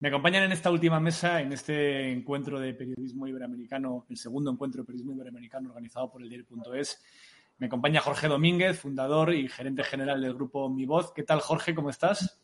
Me 0.00 0.08
acompañan 0.08 0.44
en 0.44 0.52
esta 0.52 0.70
última 0.70 0.98
mesa, 0.98 1.42
en 1.42 1.52
este 1.52 2.10
encuentro 2.10 2.58
de 2.58 2.72
periodismo 2.72 3.26
iberoamericano, 3.26 4.06
el 4.08 4.16
segundo 4.16 4.50
encuentro 4.50 4.80
de 4.80 4.86
periodismo 4.86 5.12
iberoamericano 5.12 5.68
organizado 5.68 6.10
por 6.10 6.22
el 6.22 6.30
diario.es. 6.30 7.02
Me 7.58 7.66
acompaña 7.66 8.00
Jorge 8.00 8.26
Domínguez, 8.26 8.80
fundador 8.80 9.34
y 9.34 9.46
gerente 9.48 9.84
general 9.84 10.22
del 10.22 10.32
grupo 10.32 10.70
Mi 10.70 10.86
Voz. 10.86 11.12
¿Qué 11.12 11.22
tal, 11.22 11.40
Jorge? 11.40 11.74
¿Cómo 11.74 11.90
estás? 11.90 12.40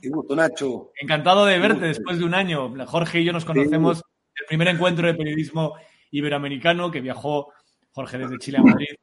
Qué 0.00 0.08
gusto, 0.08 0.34
Nacho. 0.34 0.92
Encantado 0.98 1.44
de 1.44 1.58
verte 1.58 1.84
después 1.84 2.18
de 2.18 2.24
un 2.24 2.32
año. 2.32 2.74
Jorge 2.86 3.20
y 3.20 3.24
yo 3.24 3.34
nos 3.34 3.44
conocemos 3.44 4.02
el 4.40 4.46
primer 4.46 4.68
encuentro 4.68 5.06
de 5.06 5.12
periodismo 5.12 5.74
iberoamericano 6.10 6.90
que 6.90 7.02
viajó 7.02 7.52
Jorge 7.90 8.16
desde 8.16 8.38
Chile 8.38 8.58
a 8.58 8.62
Madrid 8.62 8.94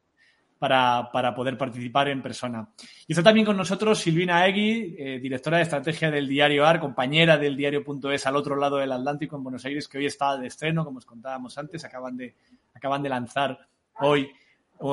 para, 0.61 1.09
para 1.11 1.33
poder 1.33 1.57
participar 1.57 2.07
en 2.09 2.21
persona. 2.21 2.69
Y 3.07 3.13
está 3.13 3.23
también 3.23 3.47
con 3.47 3.57
nosotros 3.57 3.97
Silvina 3.97 4.45
Egui, 4.45 4.95
eh, 4.95 5.19
directora 5.19 5.57
de 5.57 5.63
estrategia 5.63 6.11
del 6.11 6.27
diario 6.27 6.67
AR, 6.67 6.79
compañera 6.79 7.35
del 7.35 7.57
diario.es 7.57 8.27
al 8.27 8.35
otro 8.35 8.55
lado 8.55 8.77
del 8.77 8.91
Atlántico 8.91 9.35
en 9.35 9.41
Buenos 9.41 9.65
Aires, 9.65 9.87
que 9.87 9.97
hoy 9.97 10.05
está 10.05 10.37
de 10.37 10.45
estreno, 10.45 10.85
como 10.85 10.99
os 10.99 11.05
contábamos 11.07 11.57
antes, 11.57 11.83
acaban 11.83 12.15
de, 12.15 12.35
acaban 12.75 13.01
de 13.01 13.09
lanzar 13.09 13.57
hoy 14.01 14.29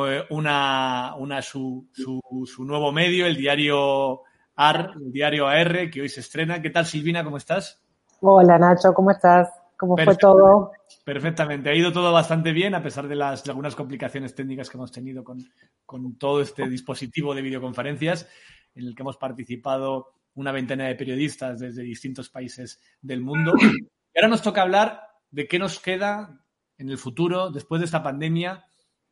eh, 0.06 0.24
una, 0.30 1.14
una 1.18 1.42
su, 1.42 1.86
su, 1.92 2.18
su 2.46 2.64
nuevo 2.64 2.90
medio, 2.90 3.26
el 3.26 3.36
diario 3.36 4.22
AR, 4.56 4.92
el 4.96 5.12
diario 5.12 5.48
AR, 5.48 5.90
que 5.90 6.00
hoy 6.00 6.08
se 6.08 6.20
estrena. 6.20 6.62
¿Qué 6.62 6.70
tal, 6.70 6.86
Silvina? 6.86 7.22
¿Cómo 7.22 7.36
estás? 7.36 7.78
Hola, 8.22 8.58
Nacho, 8.58 8.94
¿cómo 8.94 9.10
estás? 9.10 9.50
¿Cómo 9.78 9.96
fue 9.96 10.16
todo? 10.16 10.72
Perfectamente, 11.04 11.70
ha 11.70 11.74
ido 11.74 11.92
todo 11.92 12.12
bastante 12.12 12.52
bien, 12.52 12.74
a 12.74 12.82
pesar 12.82 13.06
de 13.06 13.14
las 13.14 13.44
de 13.44 13.50
algunas 13.50 13.76
complicaciones 13.76 14.34
técnicas 14.34 14.68
que 14.68 14.76
hemos 14.76 14.90
tenido 14.90 15.22
con, 15.22 15.38
con 15.86 16.18
todo 16.18 16.40
este 16.40 16.68
dispositivo 16.68 17.32
de 17.32 17.42
videoconferencias, 17.42 18.28
en 18.74 18.86
el 18.88 18.94
que 18.96 19.02
hemos 19.02 19.16
participado 19.16 20.08
una 20.34 20.50
veintena 20.50 20.86
de 20.86 20.96
periodistas 20.96 21.60
desde 21.60 21.82
distintos 21.82 22.28
países 22.28 22.80
del 23.00 23.20
mundo. 23.20 23.54
Y 23.60 24.18
ahora 24.18 24.28
nos 24.28 24.42
toca 24.42 24.62
hablar 24.62 25.02
de 25.30 25.46
qué 25.46 25.60
nos 25.60 25.78
queda 25.78 26.44
en 26.76 26.90
el 26.90 26.98
futuro, 26.98 27.50
después 27.50 27.80
de 27.80 27.84
esta 27.84 28.02
pandemia, 28.02 28.64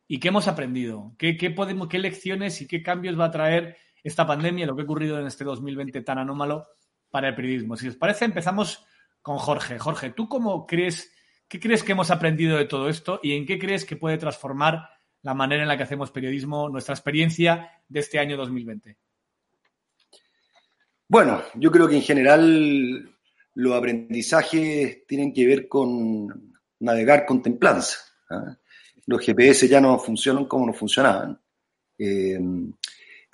y 0.08 0.18
qué 0.18 0.28
hemos 0.28 0.48
aprendido, 0.48 1.14
qué, 1.16 1.36
qué, 1.36 1.50
podemos, 1.50 1.88
qué 1.88 2.00
lecciones 2.00 2.60
y 2.60 2.66
qué 2.66 2.82
cambios 2.82 3.18
va 3.18 3.26
a 3.26 3.30
traer 3.30 3.76
esta 4.02 4.26
pandemia, 4.26 4.66
lo 4.66 4.74
que 4.74 4.82
ha 4.82 4.84
ocurrido 4.84 5.20
en 5.20 5.26
este 5.26 5.44
2020 5.44 6.00
tan 6.02 6.18
anómalo 6.18 6.64
para 7.10 7.28
el 7.28 7.34
periodismo. 7.36 7.76
Si 7.76 7.86
os 7.86 7.96
parece, 7.96 8.24
empezamos 8.24 8.84
con 9.26 9.38
Jorge. 9.38 9.76
Jorge, 9.76 10.10
¿tú 10.10 10.28
cómo 10.28 10.68
crees, 10.68 11.12
qué 11.48 11.58
crees 11.58 11.82
que 11.82 11.90
hemos 11.90 12.12
aprendido 12.12 12.56
de 12.56 12.66
todo 12.66 12.88
esto 12.88 13.18
y 13.24 13.32
en 13.32 13.44
qué 13.44 13.58
crees 13.58 13.84
que 13.84 13.96
puede 13.96 14.18
transformar 14.18 14.88
la 15.22 15.34
manera 15.34 15.62
en 15.62 15.68
la 15.68 15.76
que 15.76 15.82
hacemos 15.82 16.12
periodismo, 16.12 16.68
nuestra 16.68 16.94
experiencia 16.94 17.72
de 17.88 17.98
este 17.98 18.20
año 18.20 18.36
2020? 18.36 18.96
Bueno, 21.08 21.42
yo 21.56 21.72
creo 21.72 21.88
que 21.88 21.96
en 21.96 22.02
general 22.02 23.16
los 23.54 23.74
aprendizajes 23.74 25.04
tienen 25.08 25.34
que 25.34 25.44
ver 25.44 25.66
con 25.66 26.54
navegar 26.78 27.26
con 27.26 27.42
templanza. 27.42 27.98
¿eh? 28.30 28.54
Los 29.06 29.26
GPS 29.26 29.66
ya 29.66 29.80
no 29.80 29.98
funcionan 29.98 30.44
como 30.44 30.66
no 30.66 30.72
funcionaban. 30.72 31.36
Eh, 31.98 32.38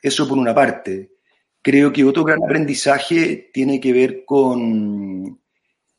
eso 0.00 0.26
por 0.26 0.38
una 0.38 0.54
parte. 0.54 1.16
Creo 1.60 1.92
que 1.92 2.02
otro 2.02 2.24
gran 2.24 2.42
aprendizaje 2.42 3.50
tiene 3.52 3.78
que 3.78 3.92
ver 3.92 4.24
con 4.24 5.41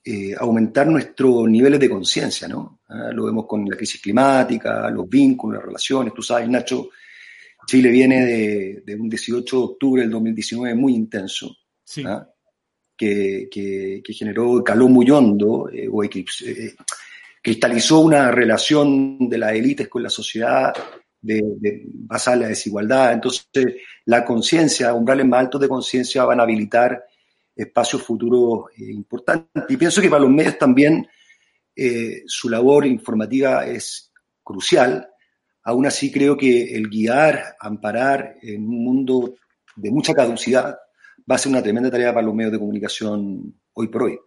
eh, 0.05 0.35
aumentar 0.37 0.87
nuestros 0.87 1.47
niveles 1.49 1.79
de 1.79 1.89
conciencia, 1.89 2.47
¿no? 2.47 2.79
Ah, 2.89 3.11
lo 3.13 3.25
vemos 3.25 3.45
con 3.47 3.65
la 3.65 3.75
crisis 3.77 4.01
climática, 4.01 4.89
los 4.89 5.07
vínculos, 5.09 5.55
las 5.57 5.65
relaciones. 5.65 6.13
Tú 6.13 6.21
sabes, 6.21 6.49
Nacho, 6.49 6.89
Chile 7.65 7.89
viene 7.89 8.25
de, 8.25 8.83
de 8.85 8.95
un 8.95 9.07
18 9.09 9.57
de 9.57 9.63
octubre 9.63 10.01
del 10.01 10.11
2019 10.11 10.75
muy 10.75 10.93
intenso, 10.95 11.55
Sí. 11.85 12.03
¿ah? 12.05 12.27
que, 12.95 13.47
que, 13.51 14.01
que 14.03 14.13
generó, 14.13 14.63
caló 14.63 14.87
muy 14.87 15.09
hondo, 15.09 15.69
eh, 15.71 15.87
o 15.91 16.03
eclipse- 16.03 16.47
eh, 16.47 16.75
cristalizó 17.41 17.99
una 18.01 18.31
relación 18.31 19.27
de 19.29 19.37
las 19.37 19.53
élites 19.53 19.87
con 19.89 20.03
la 20.03 20.09
sociedad 20.09 20.73
de, 21.21 21.41
de 21.59 21.81
basada 21.87 22.35
en 22.37 22.41
la 22.43 22.47
desigualdad. 22.49 23.13
Entonces, 23.13 23.47
la 24.05 24.23
conciencia, 24.23 24.93
umbrales 24.93 25.25
más 25.25 25.39
altos 25.41 25.61
de 25.61 25.67
conciencia 25.69 26.23
van 26.25 26.39
a 26.39 26.43
habilitar 26.43 27.03
espacios 27.55 28.01
futuros 28.03 28.71
eh, 28.77 28.91
importantes. 28.91 29.63
Y 29.69 29.77
pienso 29.77 30.01
que 30.01 30.09
para 30.09 30.21
los 30.21 30.31
medios 30.31 30.57
también 30.57 31.07
eh, 31.75 32.23
su 32.25 32.49
labor 32.49 32.85
informativa 32.85 33.65
es 33.65 34.11
crucial. 34.43 35.09
Aún 35.63 35.85
así, 35.85 36.11
creo 36.11 36.35
que 36.35 36.75
el 36.75 36.89
guiar, 36.89 37.55
amparar 37.59 38.35
en 38.41 38.67
un 38.67 38.83
mundo 38.83 39.35
de 39.75 39.91
mucha 39.91 40.13
caducidad 40.13 40.77
va 41.29 41.35
a 41.35 41.37
ser 41.37 41.51
una 41.51 41.63
tremenda 41.63 41.89
tarea 41.89 42.13
para 42.13 42.25
los 42.25 42.35
medios 42.35 42.51
de 42.51 42.59
comunicación 42.59 43.55
hoy 43.73 43.87
por 43.87 44.03
hoy. 44.03 44.19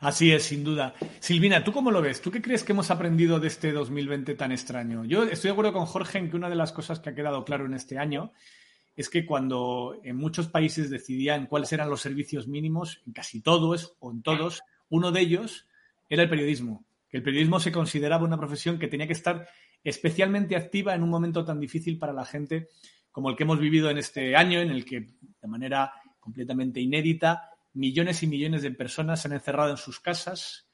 Así 0.00 0.32
es, 0.32 0.44
sin 0.44 0.64
duda. 0.64 0.94
Silvina, 1.20 1.62
¿tú 1.62 1.72
cómo 1.72 1.90
lo 1.90 2.00
ves? 2.00 2.22
¿Tú 2.22 2.30
qué 2.30 2.40
crees 2.40 2.64
que 2.64 2.72
hemos 2.72 2.90
aprendido 2.90 3.38
de 3.38 3.48
este 3.48 3.70
2020 3.70 4.34
tan 4.34 4.50
extraño? 4.50 5.04
Yo 5.04 5.24
estoy 5.24 5.48
de 5.48 5.52
acuerdo 5.52 5.74
con 5.74 5.84
Jorge 5.84 6.18
en 6.18 6.30
que 6.30 6.36
una 6.36 6.48
de 6.48 6.56
las 6.56 6.72
cosas 6.72 7.00
que 7.00 7.10
ha 7.10 7.14
quedado 7.14 7.44
claro 7.44 7.66
en 7.66 7.74
este 7.74 7.98
año 7.98 8.32
es 8.96 9.08
que 9.08 9.24
cuando 9.24 9.98
en 10.04 10.16
muchos 10.16 10.48
países 10.48 10.90
decidían 10.90 11.46
cuáles 11.46 11.72
eran 11.72 11.90
los 11.90 12.00
servicios 12.00 12.48
mínimos, 12.48 13.02
en 13.06 13.12
casi 13.12 13.40
todos 13.40 13.96
o 14.00 14.10
en 14.10 14.22
todos, 14.22 14.62
uno 14.88 15.12
de 15.12 15.20
ellos 15.20 15.66
era 16.08 16.22
el 16.22 16.28
periodismo. 16.28 16.84
Que 17.08 17.18
el 17.18 17.22
periodismo 17.22 17.60
se 17.60 17.72
consideraba 17.72 18.24
una 18.24 18.38
profesión 18.38 18.78
que 18.78 18.88
tenía 18.88 19.06
que 19.06 19.12
estar 19.14 19.48
especialmente 19.82 20.56
activa 20.56 20.94
en 20.94 21.02
un 21.02 21.10
momento 21.10 21.44
tan 21.44 21.58
difícil 21.58 21.98
para 21.98 22.12
la 22.12 22.24
gente 22.24 22.68
como 23.10 23.30
el 23.30 23.36
que 23.36 23.42
hemos 23.42 23.58
vivido 23.58 23.90
en 23.90 23.98
este 23.98 24.36
año, 24.36 24.60
en 24.60 24.70
el 24.70 24.84
que 24.84 25.00
de 25.40 25.48
manera 25.48 25.92
completamente 26.20 26.80
inédita 26.80 27.50
millones 27.72 28.22
y 28.22 28.26
millones 28.26 28.62
de 28.62 28.70
personas 28.72 29.22
se 29.22 29.28
han 29.28 29.34
encerrado 29.34 29.70
en 29.70 29.76
sus 29.76 30.00
casas, 30.00 30.68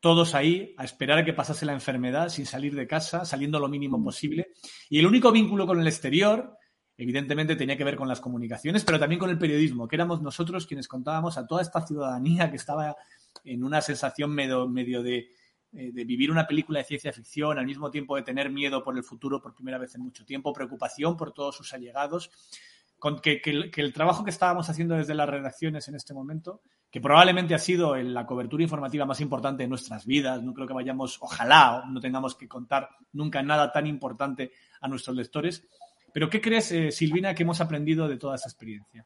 todos 0.00 0.34
ahí 0.34 0.74
a 0.76 0.84
esperar 0.84 1.18
a 1.18 1.24
que 1.24 1.32
pasase 1.32 1.64
la 1.64 1.72
enfermedad 1.72 2.28
sin 2.28 2.46
salir 2.46 2.74
de 2.74 2.86
casa, 2.86 3.24
saliendo 3.24 3.58
lo 3.58 3.68
mínimo 3.68 4.02
posible. 4.02 4.48
Y 4.90 4.98
el 4.98 5.06
único 5.06 5.32
vínculo 5.32 5.66
con 5.66 5.80
el 5.80 5.86
exterior, 5.86 6.58
evidentemente, 6.96 7.56
tenía 7.56 7.76
que 7.76 7.84
ver 7.84 7.96
con 7.96 8.08
las 8.08 8.20
comunicaciones, 8.20 8.84
pero 8.84 8.98
también 8.98 9.18
con 9.18 9.30
el 9.30 9.38
periodismo, 9.38 9.88
que 9.88 9.96
éramos 9.96 10.22
nosotros 10.22 10.66
quienes 10.66 10.88
contábamos 10.88 11.38
a 11.38 11.46
toda 11.46 11.62
esta 11.62 11.86
ciudadanía 11.86 12.50
que 12.50 12.56
estaba 12.56 12.96
en 13.44 13.64
una 13.64 13.80
sensación 13.80 14.30
medio, 14.30 14.68
medio 14.68 15.02
de, 15.02 15.28
eh, 15.72 15.90
vivir 15.92 16.30
una 16.30 16.46
película 16.46 16.78
de 16.78 16.84
ciencia 16.84 17.12
ficción, 17.12 17.58
al 17.58 17.66
mismo 17.66 17.90
tiempo 17.90 18.16
de 18.16 18.22
tener 18.22 18.50
miedo 18.50 18.82
por 18.82 18.96
el 18.96 19.02
futuro 19.02 19.40
por 19.40 19.54
primera 19.54 19.78
vez 19.78 19.94
en 19.94 20.02
mucho 20.02 20.24
tiempo, 20.24 20.52
preocupación 20.52 21.16
por 21.16 21.32
todos 21.32 21.56
sus 21.56 21.72
allegados 21.72 22.30
con 23.04 23.20
que, 23.20 23.42
el, 23.44 23.92
trabajo 23.92 24.24
que 24.24 24.30
estábamos 24.30 24.70
haciendo 24.70 24.94
desde 24.94 25.14
las 25.14 25.28
redacciones 25.28 25.88
en 25.88 25.94
este 25.94 26.14
momento, 26.14 26.62
que 26.90 27.02
probablemente 27.02 27.54
ha 27.54 27.58
sido 27.58 27.94
la 27.96 28.24
cobertura 28.24 28.62
informativa 28.62 29.04
más 29.04 29.20
importante 29.20 29.62
de 29.62 29.68
nuestras 29.68 30.06
vidas, 30.06 30.42
no 30.42 30.54
creo 30.54 30.66
que 30.66 30.72
vayamos, 30.72 31.18
ojalá 31.20 31.84
no 31.90 32.00
tengamos 32.00 32.34
que 32.34 32.48
contar 32.48 32.88
nunca 33.12 33.42
nada 33.42 33.72
tan 33.72 33.86
importante 33.86 34.52
a 34.80 34.88
nuestros 34.88 35.16
lectores. 35.16 35.68
Pero 36.14 36.30
¿qué 36.30 36.40
crees, 36.40 36.70
eh, 36.70 36.92
Silvina, 36.92 37.34
que 37.34 37.42
hemos 37.42 37.60
aprendido 37.60 38.06
de 38.06 38.16
toda 38.16 38.36
esa 38.36 38.48
experiencia? 38.48 39.04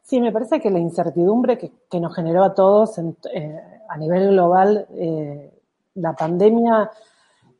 Sí, 0.00 0.20
me 0.20 0.30
parece 0.30 0.60
que 0.60 0.70
la 0.70 0.78
incertidumbre 0.78 1.58
que, 1.58 1.72
que 1.90 1.98
nos 1.98 2.14
generó 2.14 2.44
a 2.44 2.54
todos 2.54 2.98
eh, 2.98 3.60
a 3.88 3.98
nivel 3.98 4.28
global, 4.28 4.86
eh, 4.92 5.52
la 5.96 6.12
pandemia 6.14 6.88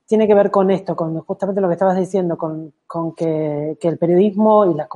tiene 0.06 0.28
que 0.28 0.34
ver 0.34 0.52
con 0.52 0.70
esto, 0.70 0.94
con 0.94 1.18
justamente 1.22 1.60
lo 1.60 1.66
que 1.66 1.74
estabas 1.74 1.98
diciendo, 1.98 2.38
con, 2.38 2.72
con 2.86 3.12
que, 3.12 3.76
que, 3.80 3.88
el 3.88 3.98
periodismo 3.98 4.66
y 4.70 4.74
las 4.74 4.88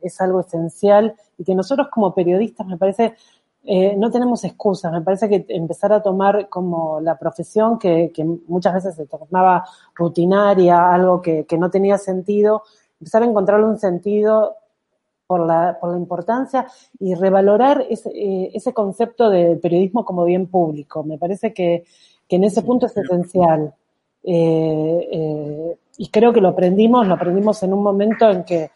es 0.00 0.20
algo 0.20 0.40
esencial 0.40 1.16
y 1.36 1.44
que 1.44 1.56
nosotros 1.56 1.88
como 1.90 2.14
periodistas, 2.14 2.64
me 2.68 2.78
parece, 2.78 3.16
eh, 3.64 3.94
no 3.96 4.10
tenemos 4.10 4.44
excusas. 4.44 4.92
Me 4.92 5.02
parece 5.02 5.28
que 5.28 5.44
empezar 5.48 5.92
a 5.92 6.02
tomar 6.02 6.48
como 6.48 7.00
la 7.00 7.18
profesión 7.18 7.78
que, 7.78 8.10
que 8.12 8.24
muchas 8.24 8.74
veces 8.74 8.96
se 8.96 9.06
tornaba 9.06 9.64
rutinaria, 9.94 10.92
algo 10.92 11.22
que, 11.22 11.44
que, 11.44 11.58
no 11.58 11.70
tenía 11.70 11.98
sentido, 11.98 12.62
empezar 13.00 13.22
a 13.22 13.26
encontrarle 13.26 13.66
un 13.66 13.78
sentido 13.78 14.56
por 15.26 15.46
la, 15.46 15.78
por 15.80 15.92
la 15.92 15.96
importancia 15.96 16.66
y 16.98 17.14
revalorar 17.14 17.86
ese, 17.88 18.10
eh, 18.10 18.50
ese 18.52 18.74
concepto 18.74 19.30
de 19.30 19.56
periodismo 19.56 20.04
como 20.04 20.24
bien 20.24 20.46
público. 20.46 21.04
Me 21.04 21.18
parece 21.18 21.54
que, 21.54 21.84
que 22.28 22.36
en 22.36 22.44
ese 22.44 22.62
punto 22.62 22.86
es 22.86 22.96
esencial. 22.96 23.72
Eh, 24.24 25.08
eh, 25.10 25.78
y 25.98 26.08
creo 26.08 26.32
que 26.32 26.40
lo 26.40 26.48
aprendimos, 26.48 27.06
lo 27.06 27.14
aprendimos 27.14 27.62
en 27.62 27.72
un 27.72 27.82
momento 27.82 28.28
en 28.30 28.44
que, 28.44 28.72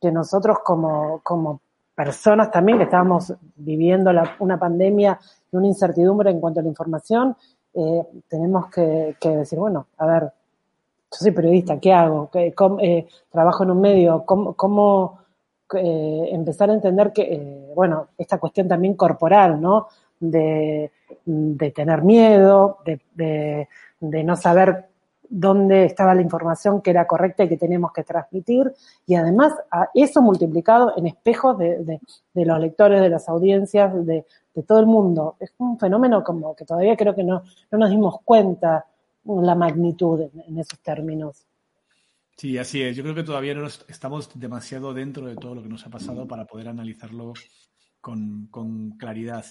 que 0.00 0.10
nosotros 0.10 0.58
como, 0.64 1.20
como 1.22 1.60
personas 2.04 2.50
también 2.50 2.78
que 2.78 2.84
estábamos 2.84 3.34
viviendo 3.56 4.10
una 4.38 4.58
pandemia 4.58 5.20
y 5.52 5.56
una 5.56 5.66
incertidumbre 5.66 6.30
en 6.30 6.40
cuanto 6.40 6.60
a 6.60 6.62
la 6.62 6.70
información, 6.70 7.36
eh, 7.74 8.02
tenemos 8.26 8.70
que, 8.70 9.14
decir, 9.20 9.58
bueno, 9.58 9.88
a 9.98 10.06
ver, 10.06 10.22
yo 10.22 11.18
soy 11.18 11.30
periodista, 11.32 11.78
¿qué 11.78 11.92
hago? 11.92 12.30
Eh, 12.32 13.06
trabajo 13.30 13.64
en 13.64 13.72
un 13.72 13.82
medio, 13.82 14.24
¿cómo, 14.24 15.18
eh, 15.74 16.28
empezar 16.32 16.70
a 16.70 16.72
entender 16.72 17.12
que, 17.12 17.70
bueno, 17.74 18.08
esta 18.16 18.38
cuestión 18.38 18.66
también 18.66 18.94
corporal, 18.94 19.60
¿no? 19.60 19.88
De, 20.18 20.90
tener 21.74 22.02
miedo, 22.02 22.78
de, 22.86 23.68
de 24.00 24.24
no 24.24 24.36
saber 24.36 24.89
dónde 25.30 25.84
estaba 25.84 26.14
la 26.14 26.22
información 26.22 26.82
que 26.82 26.90
era 26.90 27.06
correcta 27.06 27.44
y 27.44 27.48
que 27.48 27.56
teníamos 27.56 27.92
que 27.92 28.02
transmitir, 28.02 28.72
y 29.06 29.14
además 29.14 29.54
a 29.70 29.88
eso 29.94 30.20
multiplicado 30.20 30.92
en 30.96 31.06
espejos 31.06 31.56
de, 31.56 32.00
los 32.34 32.60
lectores, 32.60 33.00
de 33.00 33.08
las 33.08 33.28
audiencias, 33.28 33.94
de, 34.04 34.26
todo 34.66 34.80
el 34.80 34.86
mundo. 34.86 35.36
Es 35.40 35.54
un 35.56 35.78
fenómeno 35.78 36.22
como 36.22 36.54
que 36.54 36.66
todavía 36.66 36.94
creo 36.94 37.14
que 37.14 37.24
no, 37.24 37.44
no 37.70 37.78
nos 37.78 37.88
dimos 37.88 38.16
cuenta 38.24 38.84
la 39.24 39.54
magnitud 39.54 40.20
en, 40.20 40.58
esos 40.58 40.78
términos. 40.80 41.46
Sí, 42.36 42.58
así 42.58 42.82
es. 42.82 42.96
Yo 42.96 43.02
creo 43.02 43.14
que 43.14 43.22
todavía 43.22 43.54
no 43.54 43.66
estamos 43.66 44.28
demasiado 44.38 44.92
dentro 44.92 45.26
de 45.26 45.36
todo 45.36 45.54
lo 45.54 45.62
que 45.62 45.68
nos 45.68 45.86
ha 45.86 45.90
pasado 45.90 46.26
para 46.26 46.44
poder 46.44 46.68
analizarlo 46.68 47.32
con, 48.00 48.48
con 48.50 48.90
claridad. 48.98 49.44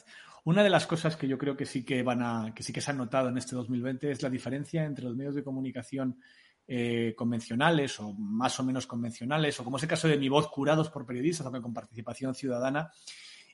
Una 0.46 0.64
de 0.64 0.70
las 0.70 0.88
cosas 0.88 1.16
que 1.16 1.28
yo 1.28 1.38
creo 1.38 1.56
que 1.58 1.66
sí 1.66 1.84
que 1.84 2.02
van 2.04 2.22
a, 2.22 2.54
que 2.56 2.64
sí 2.64 2.72
que 2.72 2.82
se 2.82 2.92
han 2.92 2.98
notado 2.98 3.30
en 3.30 3.38
este 3.38 3.56
2020 3.56 4.12
es 4.12 4.22
la 4.22 4.30
diferencia 4.30 4.86
entre 4.86 5.06
los 5.06 5.16
medios 5.16 5.36
de 5.36 5.44
comunicación 5.44 6.20
eh, 6.68 7.14
convencionales 7.18 8.00
o 8.00 8.14
más 8.14 8.60
o 8.60 8.64
menos 8.64 8.86
convencionales, 8.86 9.60
o 9.60 9.64
como 9.64 9.78
es 9.78 9.84
el 9.84 9.90
caso 9.90 10.08
de 10.08 10.18
Mi 10.18 10.30
Voz, 10.30 10.50
curados 10.50 10.90
por 10.90 11.06
periodistas, 11.06 11.46
aunque 11.46 11.62
con 11.62 11.74
participación 11.74 12.36
ciudadana, 12.36 12.92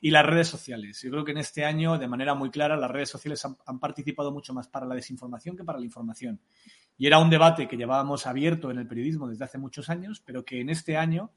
y 0.02 0.10
las 0.10 0.26
redes 0.26 0.48
sociales. 0.48 1.00
Yo 1.02 1.10
creo 1.10 1.24
que 1.24 1.32
en 1.32 1.38
este 1.38 1.64
año, 1.64 1.96
de 1.96 2.06
manera 2.06 2.34
muy 2.34 2.50
clara, 2.50 2.76
las 2.76 2.90
redes 2.90 3.08
sociales 3.08 3.42
han, 3.46 3.56
han, 3.66 3.80
participado 3.80 4.30
mucho 4.30 4.52
más 4.52 4.68
para 4.68 4.84
la 4.84 4.94
desinformación 4.94 5.56
que 5.56 5.64
para 5.64 5.78
la 5.78 5.86
información. 5.86 6.38
Y 6.98 7.06
era 7.06 7.18
un 7.18 7.30
debate 7.30 7.66
que 7.66 7.78
llevábamos 7.78 8.26
abierto 8.26 8.70
en 8.70 8.78
el 8.78 8.86
periodismo 8.86 9.28
desde 9.28 9.44
hace 9.44 9.56
muchos 9.56 9.88
años, 9.88 10.22
pero 10.24 10.44
que 10.44 10.60
en 10.60 10.68
este 10.68 10.98
año 10.98 11.30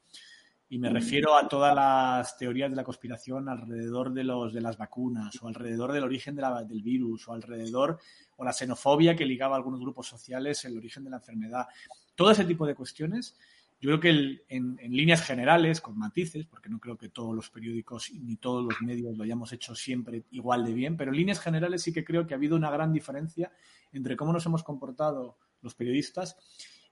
y 0.72 0.78
me 0.78 0.88
refiero 0.88 1.36
a 1.36 1.48
todas 1.48 1.74
las 1.74 2.38
teorías 2.38 2.70
de 2.70 2.76
la 2.76 2.84
conspiración 2.84 3.48
alrededor 3.48 4.12
de, 4.12 4.22
los, 4.22 4.52
de 4.52 4.60
las 4.60 4.78
vacunas, 4.78 5.42
o 5.42 5.48
alrededor 5.48 5.90
del 5.90 6.04
origen 6.04 6.36
del 6.36 6.82
virus, 6.82 7.26
o 7.26 7.32
alrededor, 7.32 7.98
o 8.36 8.44
la 8.44 8.52
xenofobia 8.52 9.16
que 9.16 9.26
ligaba 9.26 9.56
a 9.56 9.58
algunos 9.58 9.80
grupos 9.80 10.06
sociales, 10.06 10.64
el 10.64 10.78
origen 10.78 11.02
de 11.02 11.10
la 11.10 11.16
enfermedad. 11.16 11.66
Todo 12.14 12.30
ese 12.30 12.44
tipo 12.44 12.64
de 12.68 12.76
cuestiones, 12.76 13.36
yo 13.80 13.88
creo 13.88 13.98
que 13.98 14.10
en, 14.48 14.78
en, 14.78 14.92
líneas 14.92 15.22
generales, 15.22 15.80
con 15.80 15.98
matices, 15.98 16.46
porque 16.46 16.68
no 16.68 16.78
creo 16.78 16.96
que 16.96 17.08
todos 17.08 17.34
los 17.34 17.50
periódicos 17.50 18.12
ni 18.12 18.36
todos 18.36 18.64
los 18.64 18.80
medios 18.80 19.18
lo 19.18 19.24
hayamos 19.24 19.52
hecho 19.52 19.74
siempre 19.74 20.22
igual 20.30 20.64
de 20.64 20.72
bien, 20.72 20.96
pero 20.96 21.10
en 21.10 21.16
líneas 21.16 21.40
generales 21.40 21.82
sí 21.82 21.92
que 21.92 22.04
creo 22.04 22.28
que 22.28 22.34
ha 22.34 22.36
habido 22.36 22.54
una 22.54 22.70
gran 22.70 22.92
diferencia 22.92 23.50
entre 23.92 24.16
cómo 24.16 24.32
nos 24.32 24.46
hemos 24.46 24.62
comportado 24.62 25.36
los 25.62 25.74
periodistas 25.74 26.36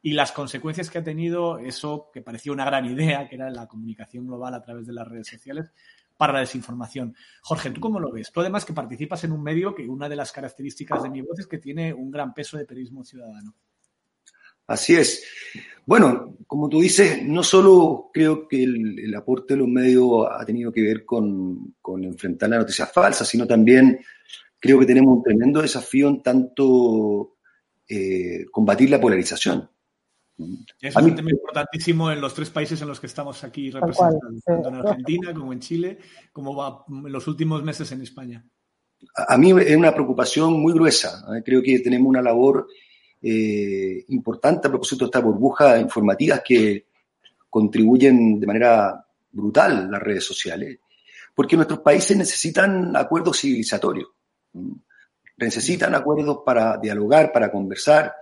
y 0.01 0.13
las 0.13 0.33
consecuencias 0.33 0.91
que 0.91 0.99
ha 0.99 1.05
tenido 1.05 1.59
eso 1.59 2.11
que 2.13 2.23
parecía 2.23 2.53
una 2.53 2.65
gran 2.65 2.85
idea, 2.85 3.29
que 3.29 3.37
era 3.37 3.51
la 3.51 3.67
comunicación 3.67 4.27
global 4.27 4.55
a 4.55 4.63
través 4.63 4.87
de 4.87 4.93
las 4.93 5.09
redes 5.09 5.27
sociales, 5.27 5.71
para 6.17 6.33
la 6.33 6.41
desinformación. 6.41 7.15
Jorge, 7.43 7.71
¿tú 7.71 7.81
cómo 7.81 8.01
lo 8.01 8.13
ves? 8.13 8.31
Tú 8.33 8.41
además 8.41 8.65
que 8.65 8.73
participas 8.73 9.23
en 9.25 9.33
un 9.33 9.43
medio 9.43 9.75
que 9.75 9.89
una 9.89 10.09
de 10.09 10.17
las 10.17 10.33
características 10.33 11.03
de 11.03 11.11
mi 11.11 11.23
voz 11.23 11.39
es 11.39 11.47
que 11.47 11.59
tiene 11.59 11.95
un 11.95 12.11
gran 12.11 12.35
peso 12.35 12.59
de 12.59 12.67
periodismo 12.67 13.05
ciudadano. 13.05 13.55
Así 14.67 14.95
es. 14.95 15.25
Bueno, 15.87 16.37
como 16.47 16.69
tú 16.69 16.81
dices, 16.81 17.23
no 17.25 17.43
solo 17.43 18.11
creo 18.13 18.47
que 18.47 18.63
el, 18.63 19.15
aporte 19.15 19.55
de 19.55 19.61
los 19.61 19.69
medios 19.69 20.27
ha 20.31 20.45
tenido 20.45 20.71
que 20.71 20.83
ver 20.83 21.07
con, 21.07 21.75
enfrentar 22.03 22.51
la 22.51 22.59
noticia 22.59 22.85
falsa, 22.85 23.25
sino 23.25 23.47
también 23.47 23.99
creo 24.59 24.79
que 24.79 24.85
tenemos 24.85 25.17
un 25.17 25.23
tremendo 25.23 25.63
desafío 25.63 26.09
en 26.09 26.23
tanto 26.23 27.37
eh, 27.89 28.45
combatir 28.51 28.91
la 28.91 29.01
polarización. 29.01 29.71
Es 30.81 30.95
un 30.95 31.17
tema 31.17 31.31
importantísimo 31.31 32.13
en 32.13 32.21
los 32.21 32.33
tres 32.33 32.51
países 32.51 32.81
en 32.81 32.89
los 32.89 33.01
que 33.01 33.09
estamos 33.09 33.43
aquí 33.43 33.71
representando, 33.71 34.41
tanto 34.45 34.69
en 34.69 34.75
Argentina 34.77 35.35
como 35.35 35.53
en 35.53 35.61
Chile, 35.61 35.99
como 36.33 36.55
va 36.55 36.85
en 36.89 37.13
los 37.13 37.27
últimos 37.27 37.63
meses 37.65 37.91
en 37.91 38.03
España. 38.03 38.45
A 39.15 39.37
mí 39.37 39.51
es 39.51 39.77
una 39.77 39.93
preocupación 39.93 40.61
muy 40.61 40.73
gruesa. 40.73 41.25
¿eh? 41.35 41.43
Creo 41.45 41.61
que 41.61 41.81
tenemos 41.81 42.09
una 42.09 42.23
labor 42.23 42.69
eh, 43.21 44.05
importante 44.09 44.69
a 44.69 44.71
propósito 44.71 45.05
de 45.05 45.09
estas 45.09 45.25
burbujas 45.25 45.81
informativas 45.81 46.41
que 46.45 46.87
contribuyen 47.51 48.39
de 48.39 48.47
manera 48.47 49.05
brutal 49.33 49.91
las 49.91 50.03
redes 50.03 50.25
sociales, 50.25 50.79
porque 51.35 51.57
nuestros 51.57 51.81
países 51.81 52.17
necesitan 52.17 52.97
acuerdos 52.97 53.41
civilizatorios, 53.41 54.09
necesitan 55.37 55.95
acuerdos 55.95 56.41
para 56.45 56.77
dialogar, 56.77 57.33
para 57.33 57.51
conversar, 57.51 58.15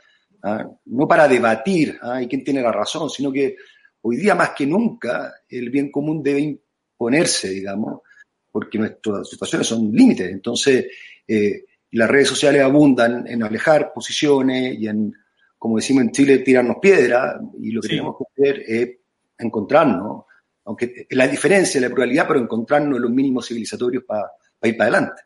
¿ah? 0.42 0.68
no 0.86 1.08
para 1.08 1.28
debatir 1.28 1.98
¿ah? 2.02 2.22
y 2.22 2.28
quién 2.28 2.44
tiene 2.44 2.62
la 2.62 2.72
razón, 2.72 3.10
sino 3.10 3.32
que 3.32 3.56
hoy 4.02 4.16
día 4.16 4.34
más 4.34 4.50
que 4.50 4.66
nunca 4.66 5.34
el 5.48 5.70
bien 5.70 5.90
común 5.90 6.22
debe 6.22 6.40
imponerse, 6.40 7.50
digamos, 7.50 8.02
porque 8.50 8.78
nuestras 8.78 9.28
situaciones 9.28 9.66
son 9.66 9.92
límites. 9.92 10.30
Entonces, 10.30 10.86
eh, 11.26 11.64
las 11.92 12.08
redes 12.08 12.28
sociales 12.28 12.62
abundan 12.62 13.26
en 13.26 13.42
alejar 13.42 13.92
posiciones 13.92 14.78
y 14.78 14.86
en, 14.86 15.12
como 15.58 15.76
decimos 15.76 16.04
en 16.04 16.12
Chile, 16.12 16.38
tirarnos 16.38 16.76
piedra, 16.80 17.40
y 17.60 17.70
lo 17.70 17.80
que 17.80 17.88
tenemos 17.88 18.16
que 18.16 18.24
hacer 18.32 18.64
es 18.66 18.90
encontrarnos, 19.38 20.24
aunque 20.64 21.06
la 21.10 21.28
diferencia, 21.28 21.80
la 21.80 21.88
pluralidad, 21.88 22.26
pero 22.26 22.40
encontrarnos 22.40 22.96
en 22.96 23.02
los 23.02 23.10
mínimos 23.10 23.46
civilizatorios 23.46 24.04
para 24.04 24.30
ir 24.62 24.76
para 24.76 24.90
adelante. 24.90 25.22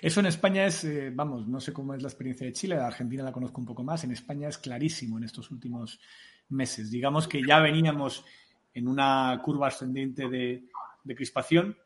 Eso 0.00 0.20
en 0.20 0.26
España 0.26 0.66
es, 0.66 0.84
eh, 0.84 1.10
vamos, 1.14 1.46
no 1.46 1.60
sé 1.60 1.72
cómo 1.72 1.94
es 1.94 2.02
la 2.02 2.08
experiencia 2.08 2.46
de 2.46 2.52
Chile, 2.52 2.76
la 2.76 2.86
Argentina 2.86 3.22
la 3.22 3.32
conozco 3.32 3.60
un 3.60 3.66
poco 3.66 3.82
más, 3.82 4.04
en 4.04 4.12
España 4.12 4.48
es 4.48 4.58
clarísimo 4.58 5.18
en 5.18 5.24
estos 5.24 5.50
últimos 5.50 6.00
meses. 6.48 6.90
Digamos 6.90 7.28
que 7.28 7.42
ya 7.46 7.60
veníamos 7.60 8.24
en 8.74 8.88
una 8.88 9.40
curva 9.42 9.68
ascendente 9.68 10.28
de, 10.28 10.64
crispación 11.14 11.76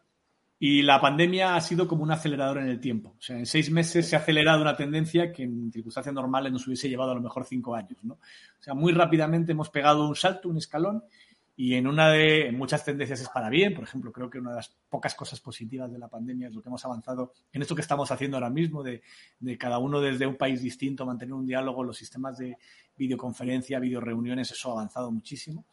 y 0.60 0.82
la 0.82 1.00
pandemia 1.00 1.54
ha 1.54 1.60
sido 1.60 1.86
como 1.86 2.02
un 2.02 2.10
acelerador 2.10 2.58
en 2.58 2.69
el 2.69 2.80
tiempo. 2.80 3.14
O 3.19 3.22
sea, 3.22 3.36
en 3.36 3.46
seis 3.46 3.70
meses 3.70 4.08
se 4.08 4.16
ha 4.16 4.20
acelerado 4.20 4.62
una 4.62 4.76
tendencia 4.76 5.32
que 5.32 5.44
en 5.44 5.70
circunstancias 5.72 6.14
normales 6.14 6.52
nos 6.52 6.66
hubiese 6.66 6.88
llevado 6.88 7.12
a 7.12 7.14
lo 7.14 7.20
mejor 7.20 7.44
cinco 7.44 7.75
años. 7.75 7.98
¿no? 8.02 8.14
O 8.14 8.62
sea, 8.62 8.75
muy 8.75 8.92
rápidamente 8.92 9.52
hemos 9.52 9.70
pegado 9.70 10.08
un 10.08 10.16
salto, 10.16 10.48
un 10.48 10.58
escalón 10.58 11.04
y 11.60 11.75
en 11.75 11.88
una 11.88 12.08
de 12.10 12.52
muchas 12.52 12.84
tendencias 12.84 13.20
es 13.20 13.28
para 13.31 13.50
bien, 13.50 13.75
por 13.75 13.82
ejemplo, 13.82 14.12
creo 14.12 14.31
que 14.31 14.38
una 14.38 14.50
de 14.50 14.56
las 14.58 14.69
pocas 14.88 15.16
cosas 15.16 15.40
positivas 15.40 15.90
de 15.90 15.99
la 15.99 16.06
pandemia 16.06 16.46
es 16.46 16.55
lo 16.55 16.62
que 16.62 16.69
hemos 16.69 16.84
avanzado 16.84 17.32
en 17.52 17.60
esto 17.60 17.75
que 17.75 17.81
estamos 17.81 18.12
haciendo 18.12 18.37
ahora 18.37 18.49
mismo, 18.49 18.85
de, 18.85 19.02
cada 19.59 19.78
uno 19.78 20.00
desde 20.00 20.25
un 20.25 20.37
país 20.37 20.62
distinto, 20.62 21.04
mantener 21.04 21.35
un 21.35 21.44
diálogo, 21.44 21.83
los 21.83 21.97
sistemas 21.97 22.38
de 22.38 22.56
videoconferencia, 22.97 23.80
videoreuniones, 23.80 24.52
eso 24.52 24.71
ha 24.71 24.75
avanzado 24.75 25.11
muchísimo. 25.11 25.66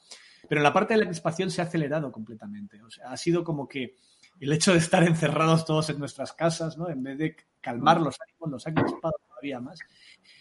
Pero 0.49 0.59
en 0.59 0.63
la 0.63 0.73
parte 0.73 0.95
de 0.95 1.01
la 1.01 1.05
crispación 1.05 1.51
se 1.51 1.61
ha 1.61 1.65
acelerado 1.65 2.11
completamente. 2.11 2.81
O 2.81 2.89
sea, 2.89 3.11
ha 3.11 3.17
sido 3.17 3.43
como 3.43 3.67
que 3.67 3.95
el 4.39 4.51
hecho 4.51 4.71
de 4.71 4.79
estar 4.79 5.03
encerrados 5.03 5.65
todos 5.65 5.91
en 5.91 5.99
nuestras 5.99 6.33
casas, 6.33 6.79
¿no? 6.79 6.89
En 6.89 7.03
vez 7.03 7.19
de 7.19 7.35
calmar 7.61 8.01
los 8.01 8.17
ánimos, 8.19 8.49
los 8.49 8.65
ha 8.65 8.73
crispado 8.73 9.13
todavía 9.27 9.59
más. 9.59 9.77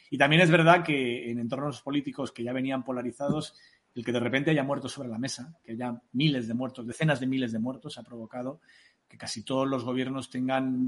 Y 0.09 0.16
también 0.16 0.42
es 0.42 0.50
verdad 0.50 0.83
que 0.85 1.30
en 1.30 1.38
entornos 1.38 1.83
políticos 1.83 2.33
que 2.33 2.45
ya 2.45 2.52
venían 2.52 2.83
polarizados, 2.83 3.59
el 3.95 4.05
que 4.05 4.13
de 4.13 4.21
repente 4.21 4.51
haya 4.51 4.65
muertos 4.65 4.93
sobre 4.93 5.09
la 5.09 5.19
mesa, 5.19 5.57
que 5.63 5.73
haya 5.73 6.01
miles 6.13 6.49
de 6.49 6.55
muertos, 6.55 6.87
decenas 6.87 7.21
de 7.21 7.27
miles 7.27 7.53
de 7.53 7.59
muertos, 7.59 7.97
ha 7.99 8.03
provocado 8.03 8.61
que 9.09 9.17
casi 9.17 9.45
todos 9.45 9.69
los 9.69 9.85
gobiernos 9.85 10.31
tengan 10.31 10.87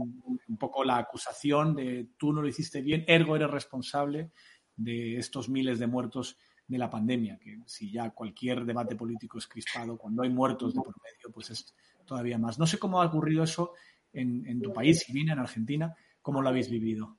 un 0.49 0.57
poco 0.59 0.83
la 0.85 0.99
acusación 0.99 1.75
de 1.75 2.09
tú 2.17 2.33
no 2.33 2.43
lo 2.43 2.49
hiciste 2.49 2.81
bien, 2.81 3.05
ergo 3.07 3.37
eres 3.37 3.51
responsable 3.51 4.31
de 4.75 5.17
estos 5.19 5.49
miles 5.49 5.79
de 5.79 5.87
muertos 5.87 6.37
de 6.67 6.79
la 6.79 6.91
pandemia, 6.91 7.39
que 7.39 7.59
si 7.67 7.91
ya 7.93 8.11
cualquier 8.11 8.65
debate 8.65 8.97
político 8.97 9.39
es 9.39 9.47
crispado, 9.47 9.97
cuando 9.97 10.23
hay 10.23 10.31
muertos 10.31 10.75
de 10.75 10.81
por 10.81 10.95
medio, 11.03 11.33
pues 11.33 11.51
es 11.51 11.75
todavía 12.05 12.39
más. 12.39 12.59
No 12.59 12.67
sé 12.67 12.79
cómo 12.79 13.01
ha 13.01 13.07
ocurrido 13.07 13.45
eso 13.45 13.73
en, 14.13 14.61
tu 14.61 14.73
país, 14.73 15.01
Silvina, 15.01 15.35
en 15.35 15.41
Argentina, 15.41 15.95
¿cómo 16.23 16.43
lo 16.43 16.49
habéis 16.49 16.71
vivido? 16.71 17.17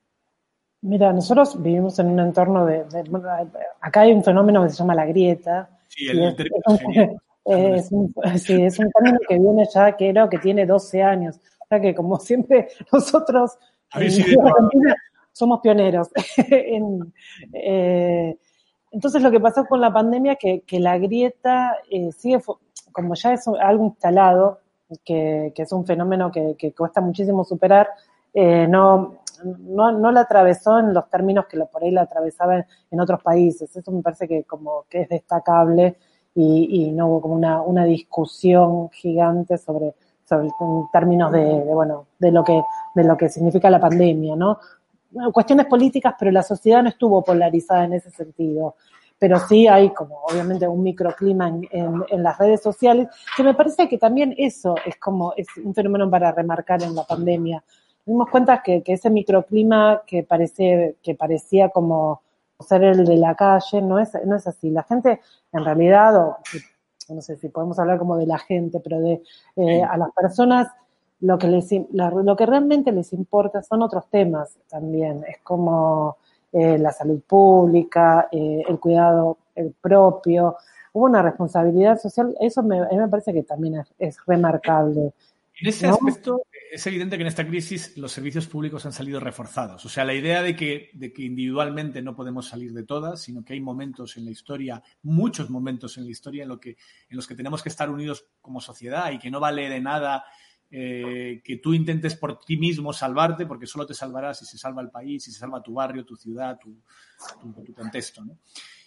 Mira, 0.81 1.13
nosotros 1.13 1.61
vivimos 1.61 1.97
en 1.99 2.07
un 2.07 2.19
entorno 2.19 2.65
de, 2.65 2.85
Acá 3.81 4.01
hay 4.01 4.11
un 4.11 4.23
fenómeno 4.23 4.63
que 4.63 4.69
se 4.69 4.77
llama 4.77 4.95
la 4.95 5.05
grieta, 5.05 5.76
Sí, 5.87 6.07
el, 6.09 6.19
es, 7.45 7.91
un, 7.91 8.13
sí, 8.37 8.61
es 8.61 8.79
un 8.79 8.91
término 8.91 9.19
que 9.27 9.39
viene 9.39 9.65
ya, 9.73 9.95
creo 9.95 10.29
que 10.29 10.37
tiene 10.37 10.65
12 10.65 11.01
años. 11.01 11.39
O 11.59 11.65
sea 11.67 11.79
que 11.79 11.95
como 11.95 12.17
siempre 12.19 12.67
nosotros 12.91 13.57
somos 15.31 15.61
pioneros. 15.61 16.09
Eh, 17.53 18.37
entonces 18.91 19.21
lo 19.21 19.29
que 19.29 19.39
pasó 19.39 19.65
con 19.65 19.81
la 19.81 19.93
pandemia 19.93 20.35
que, 20.35 20.61
que 20.61 20.79
la 20.79 20.97
grieta 20.97 21.77
eh, 21.89 22.11
sigue, 22.11 22.39
como 22.91 23.15
ya 23.15 23.33
es 23.33 23.47
algo 23.47 23.85
instalado, 23.85 24.59
que, 25.03 25.53
es 25.55 25.71
un 25.71 25.85
fenómeno 25.85 26.31
que, 26.31 26.73
cuesta 26.75 27.01
muchísimo 27.01 27.43
superar, 27.43 27.89
eh, 28.33 28.67
no, 28.67 29.19
no, 29.43 29.91
no 29.91 30.11
la 30.11 30.21
atravesó 30.21 30.79
en 30.79 30.93
los 30.93 31.09
términos 31.09 31.45
que 31.47 31.57
por 31.65 31.83
ahí 31.83 31.91
la 31.91 32.03
atravesaba 32.03 32.65
en, 32.91 32.99
otros 32.99 33.21
países. 33.21 33.75
Eso 33.75 33.91
me 33.91 34.01
parece 34.01 34.27
que 34.27 34.43
como 34.43 34.85
que 34.89 35.01
es 35.01 35.09
destacable 35.09 35.97
y, 36.35 36.91
no 36.91 37.07
hubo 37.07 37.21
como 37.21 37.33
una, 37.33 37.61
una 37.61 37.83
discusión 37.85 38.89
gigante 38.91 39.57
sobre, 39.57 39.95
sobre 40.23 40.47
en 40.47 40.83
términos 40.91 41.31
de, 41.31 41.43
de, 41.43 41.73
bueno, 41.73 42.05
de 42.19 42.31
lo 42.31 42.43
que, 42.43 42.61
de 42.93 43.03
lo 43.03 43.17
que 43.17 43.29
significa 43.29 43.69
la 43.69 43.79
pandemia, 43.79 44.35
¿no? 44.35 44.59
Cuestiones 45.33 45.65
políticas, 45.65 46.13
pero 46.19 46.29
la 46.31 46.43
sociedad 46.43 46.83
no 46.83 46.89
estuvo 46.89 47.23
polarizada 47.23 47.85
en 47.85 47.93
ese 47.93 48.11
sentido 48.11 48.75
pero 49.19 49.39
sí 49.39 49.67
hay 49.67 49.89
como 49.93 50.21
obviamente 50.23 50.67
un 50.67 50.83
microclima 50.83 51.47
en, 51.47 51.67
en, 51.71 52.23
las 52.23 52.37
redes 52.37 52.61
sociales, 52.61 53.07
que 53.35 53.43
me 53.43 53.53
parece 53.53 53.87
que 53.89 53.97
también 53.97 54.33
eso 54.37 54.75
es 54.85 54.97
como, 54.97 55.33
es 55.35 55.47
un 55.63 55.73
fenómeno 55.73 56.09
para 56.09 56.31
remarcar 56.31 56.83
en 56.83 56.95
la 56.95 57.03
pandemia. 57.03 57.63
Dimos 58.07 58.29
cuenta 58.29 58.63
que, 58.63 58.81
que 58.81 58.93
ese 58.93 59.11
microclima 59.11 60.01
que 60.07 60.23
parece, 60.23 60.95
que 61.03 61.13
parecía 61.13 61.69
como 61.69 62.21
ser 62.59 62.83
el 62.83 63.05
de 63.05 63.17
la 63.17 63.35
calle, 63.35 63.81
no 63.83 63.99
es, 63.99 64.11
no 64.25 64.35
es 64.35 64.47
así. 64.47 64.71
La 64.71 64.81
gente, 64.81 65.21
en 65.51 65.63
realidad, 65.63 66.15
o, 66.15 66.37
no 67.09 67.21
sé 67.21 67.35
si 67.37 67.49
podemos 67.49 67.77
hablar 67.77 67.99
como 67.99 68.17
de 68.17 68.25
la 68.25 68.39
gente, 68.39 68.79
pero 68.79 68.99
de 68.99 69.21
eh, 69.57 69.83
a 69.83 69.95
las 69.97 70.11
personas 70.11 70.67
lo 71.19 71.37
que 71.37 71.47
les 71.47 71.69
lo 71.91 72.35
que 72.35 72.45
realmente 72.45 72.91
les 72.91 73.11
importa 73.13 73.61
son 73.61 73.83
otros 73.83 74.09
temas 74.09 74.57
también. 74.67 75.23
Es 75.27 75.39
como 75.43 76.17
eh, 76.51 76.77
la 76.77 76.91
salud 76.91 77.21
pública, 77.27 78.27
eh, 78.31 78.63
el 78.67 78.79
cuidado 78.79 79.37
el 79.57 79.73
propio. 79.73 80.55
Hubo 80.93 81.05
una 81.05 81.21
responsabilidad 81.21 81.99
social, 81.99 82.35
eso 82.39 82.63
me, 82.63 82.79
a 82.79 82.87
mí 82.89 82.97
me 82.97 83.07
parece 83.07 83.33
que 83.33 83.43
también 83.43 83.83
es, 83.99 84.17
remarcable. 84.25 85.13
En 85.59 85.67
ese 85.67 85.87
aspecto, 85.87 86.43
es 86.71 86.85
evidente 86.85 87.17
que 87.17 87.23
en 87.23 87.27
esta 87.27 87.47
crisis 87.47 87.97
los 87.97 88.11
servicios 88.11 88.47
públicos 88.47 88.85
han 88.85 88.93
salido 88.93 89.19
reforzados. 89.19 89.83
O 89.85 89.89
sea, 89.89 90.05
la 90.05 90.13
idea 90.13 90.43
de 90.43 90.55
que, 90.55 90.91
de 90.93 91.11
que 91.11 91.23
individualmente 91.23 92.01
no 92.01 92.15
podemos 92.15 92.47
salir 92.47 92.73
de 92.73 92.83
todas, 92.83 93.21
sino 93.21 93.43
que 93.43 93.53
hay 93.53 93.61
momentos 93.61 94.17
en 94.17 94.25
la 94.25 94.31
historia, 94.31 94.83
muchos 95.01 95.49
momentos 95.49 95.97
en 95.97 96.05
la 96.05 96.11
historia 96.11 96.43
en, 96.43 96.49
lo 96.49 96.59
que, 96.59 96.77
en 97.09 97.15
los 97.15 97.27
que 97.27 97.35
tenemos 97.35 97.63
que 97.63 97.69
estar 97.69 97.89
unidos 97.89 98.27
como 98.41 98.61
sociedad 98.61 99.11
y 99.11 99.17
que 99.17 99.31
no 99.31 99.39
vale 99.39 99.69
de 99.69 99.81
nada 99.81 100.25
eh, 100.69 101.41
que 101.43 101.57
tú 101.57 101.73
intentes 101.73 102.15
por 102.15 102.39
ti 102.39 102.57
mismo 102.57 102.91
salvarte, 102.91 103.45
porque 103.45 103.65
solo 103.65 103.85
te 103.85 103.93
salvarás 103.93 104.39
si 104.39 104.45
se 104.45 104.57
salva 104.57 104.81
el 104.81 104.89
país, 104.89 105.23
si 105.23 105.31
se 105.31 105.39
salva 105.39 105.63
tu 105.63 105.73
barrio, 105.73 106.05
tu 106.05 106.15
ciudad, 106.15 106.57
tu, 106.59 106.81
tu, 107.63 107.73
contexto. 107.73 108.25
¿no? 108.25 108.37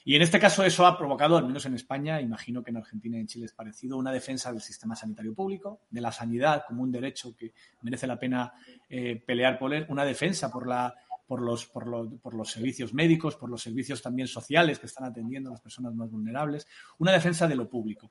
Y 0.04 0.14
en 0.14 0.22
este 0.22 0.38
caso 0.38 0.64
eso 0.64 0.87
ha 0.87 0.99
provocado, 0.99 1.37
al 1.37 1.46
menos 1.46 1.64
en 1.66 1.75
España, 1.75 2.20
imagino 2.20 2.62
que 2.62 2.70
en 2.70 2.78
Argentina 2.78 3.16
y 3.16 3.20
en 3.20 3.26
Chile 3.26 3.46
es 3.46 3.52
parecido, 3.52 3.96
una 3.96 4.12
defensa 4.12 4.52
del 4.52 4.60
sistema 4.60 4.96
sanitario 4.96 5.34
público, 5.34 5.80
de 5.90 6.00
la 6.00 6.12
sanidad 6.12 6.64
como 6.66 6.82
un 6.82 6.92
derecho 6.92 7.34
que 7.37 7.52
merece 7.82 8.06
la 8.06 8.18
pena 8.18 8.52
eh, 8.88 9.22
pelear 9.26 9.58
por 9.58 9.72
él, 9.75 9.87
una 9.88 10.04
defensa 10.04 10.50
por 10.50 10.66
la 10.66 10.94
por 11.30 11.42
los, 11.42 11.64
por, 11.66 12.18
por 12.18 12.34
los 12.34 12.50
servicios 12.50 12.92
médicos, 12.92 13.37
por 13.37 13.49
los 13.49 13.62
servicios 13.62 14.02
también 14.02 14.26
sociales 14.26 14.80
que 14.80 14.87
están 14.87 15.04
atendiendo 15.04 15.49
a 15.49 15.52
las 15.52 15.60
personas 15.60 15.94
más 15.94 16.10
vulnerables, 16.10 16.66
una 16.99 17.12
defensa 17.12 17.46
de 17.46 17.54
lo 17.54 17.70
público. 17.70 18.10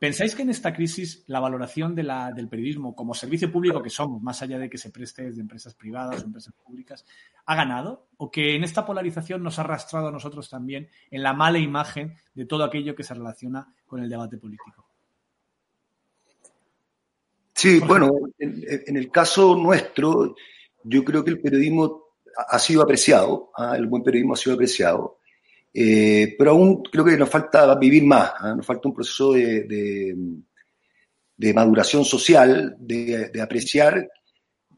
¿Pensáis 0.00 0.34
que 0.34 0.42
en 0.42 0.50
esta 0.50 0.72
crisis 0.72 1.22
la 1.28 1.38
valoración 1.38 1.94
de 1.94 2.02
la, 2.02 2.32
del 2.32 2.48
periodismo 2.48 2.96
como 2.96 3.14
servicio 3.14 3.52
público 3.52 3.80
que 3.80 3.90
somos, 3.90 4.20
más 4.20 4.42
allá 4.42 4.58
de 4.58 4.68
que 4.68 4.76
se 4.76 4.90
preste 4.90 5.22
desde 5.22 5.40
empresas 5.40 5.72
privadas 5.76 6.20
o 6.20 6.26
empresas 6.26 6.52
públicas, 6.52 7.06
ha 7.46 7.54
ganado? 7.54 8.08
¿O 8.16 8.28
que 8.28 8.56
en 8.56 8.64
esta 8.64 8.84
polarización 8.84 9.40
nos 9.40 9.60
ha 9.60 9.62
arrastrado 9.62 10.08
a 10.08 10.10
nosotros 10.10 10.50
también 10.50 10.88
en 11.12 11.22
la 11.22 11.34
mala 11.34 11.60
imagen 11.60 12.16
de 12.34 12.44
todo 12.44 12.64
aquello 12.64 12.96
que 12.96 13.04
se 13.04 13.14
relaciona 13.14 13.72
con 13.86 14.02
el 14.02 14.08
debate 14.08 14.36
político? 14.36 14.84
Sí, 17.54 17.78
bueno, 17.78 18.10
en, 18.36 18.64
en 18.84 18.96
el 18.96 19.12
caso 19.12 19.54
nuestro, 19.54 20.34
yo 20.82 21.04
creo 21.04 21.22
que 21.22 21.30
el 21.30 21.40
periodismo 21.40 22.07
ha 22.36 22.58
sido 22.58 22.82
apreciado, 22.82 23.50
¿ah? 23.56 23.76
el 23.76 23.86
buen 23.86 24.02
periodismo 24.02 24.34
ha 24.34 24.36
sido 24.36 24.54
apreciado, 24.54 25.18
eh, 25.72 26.34
pero 26.36 26.52
aún 26.52 26.82
creo 26.82 27.04
que 27.04 27.16
nos 27.16 27.28
falta 27.28 27.74
vivir 27.76 28.04
más, 28.04 28.32
¿ah? 28.38 28.54
nos 28.54 28.66
falta 28.66 28.88
un 28.88 28.94
proceso 28.94 29.32
de, 29.32 30.14
de, 31.36 31.54
maduración 31.54 32.04
social, 32.04 32.76
de, 32.78 33.30
apreciar 33.40 34.10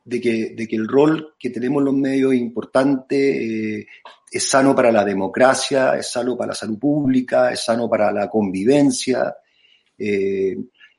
de 0.05 0.21
que, 0.21 0.55
de 0.57 0.67
que, 0.67 0.77
el 0.77 0.89
rol 0.89 1.35
que 1.39 1.51
tenemos 1.51 1.83
los 1.83 1.95
medios 1.95 2.33
es 2.33 2.41
importante, 2.41 3.79
eh, 3.79 3.87
es 4.31 4.49
sano 4.49 4.75
para 4.75 4.93
la 4.93 5.05
democracia, 5.05 5.97
es 5.97 6.11
sano 6.11 6.37
para 6.37 6.49
la 6.49 6.55
salud 6.55 6.79
pública, 6.79 7.51
es 7.53 7.65
sano 7.65 7.89
para 7.89 8.13
la 8.13 8.29
convivencia. 8.29 9.35
Eh, 9.99 10.57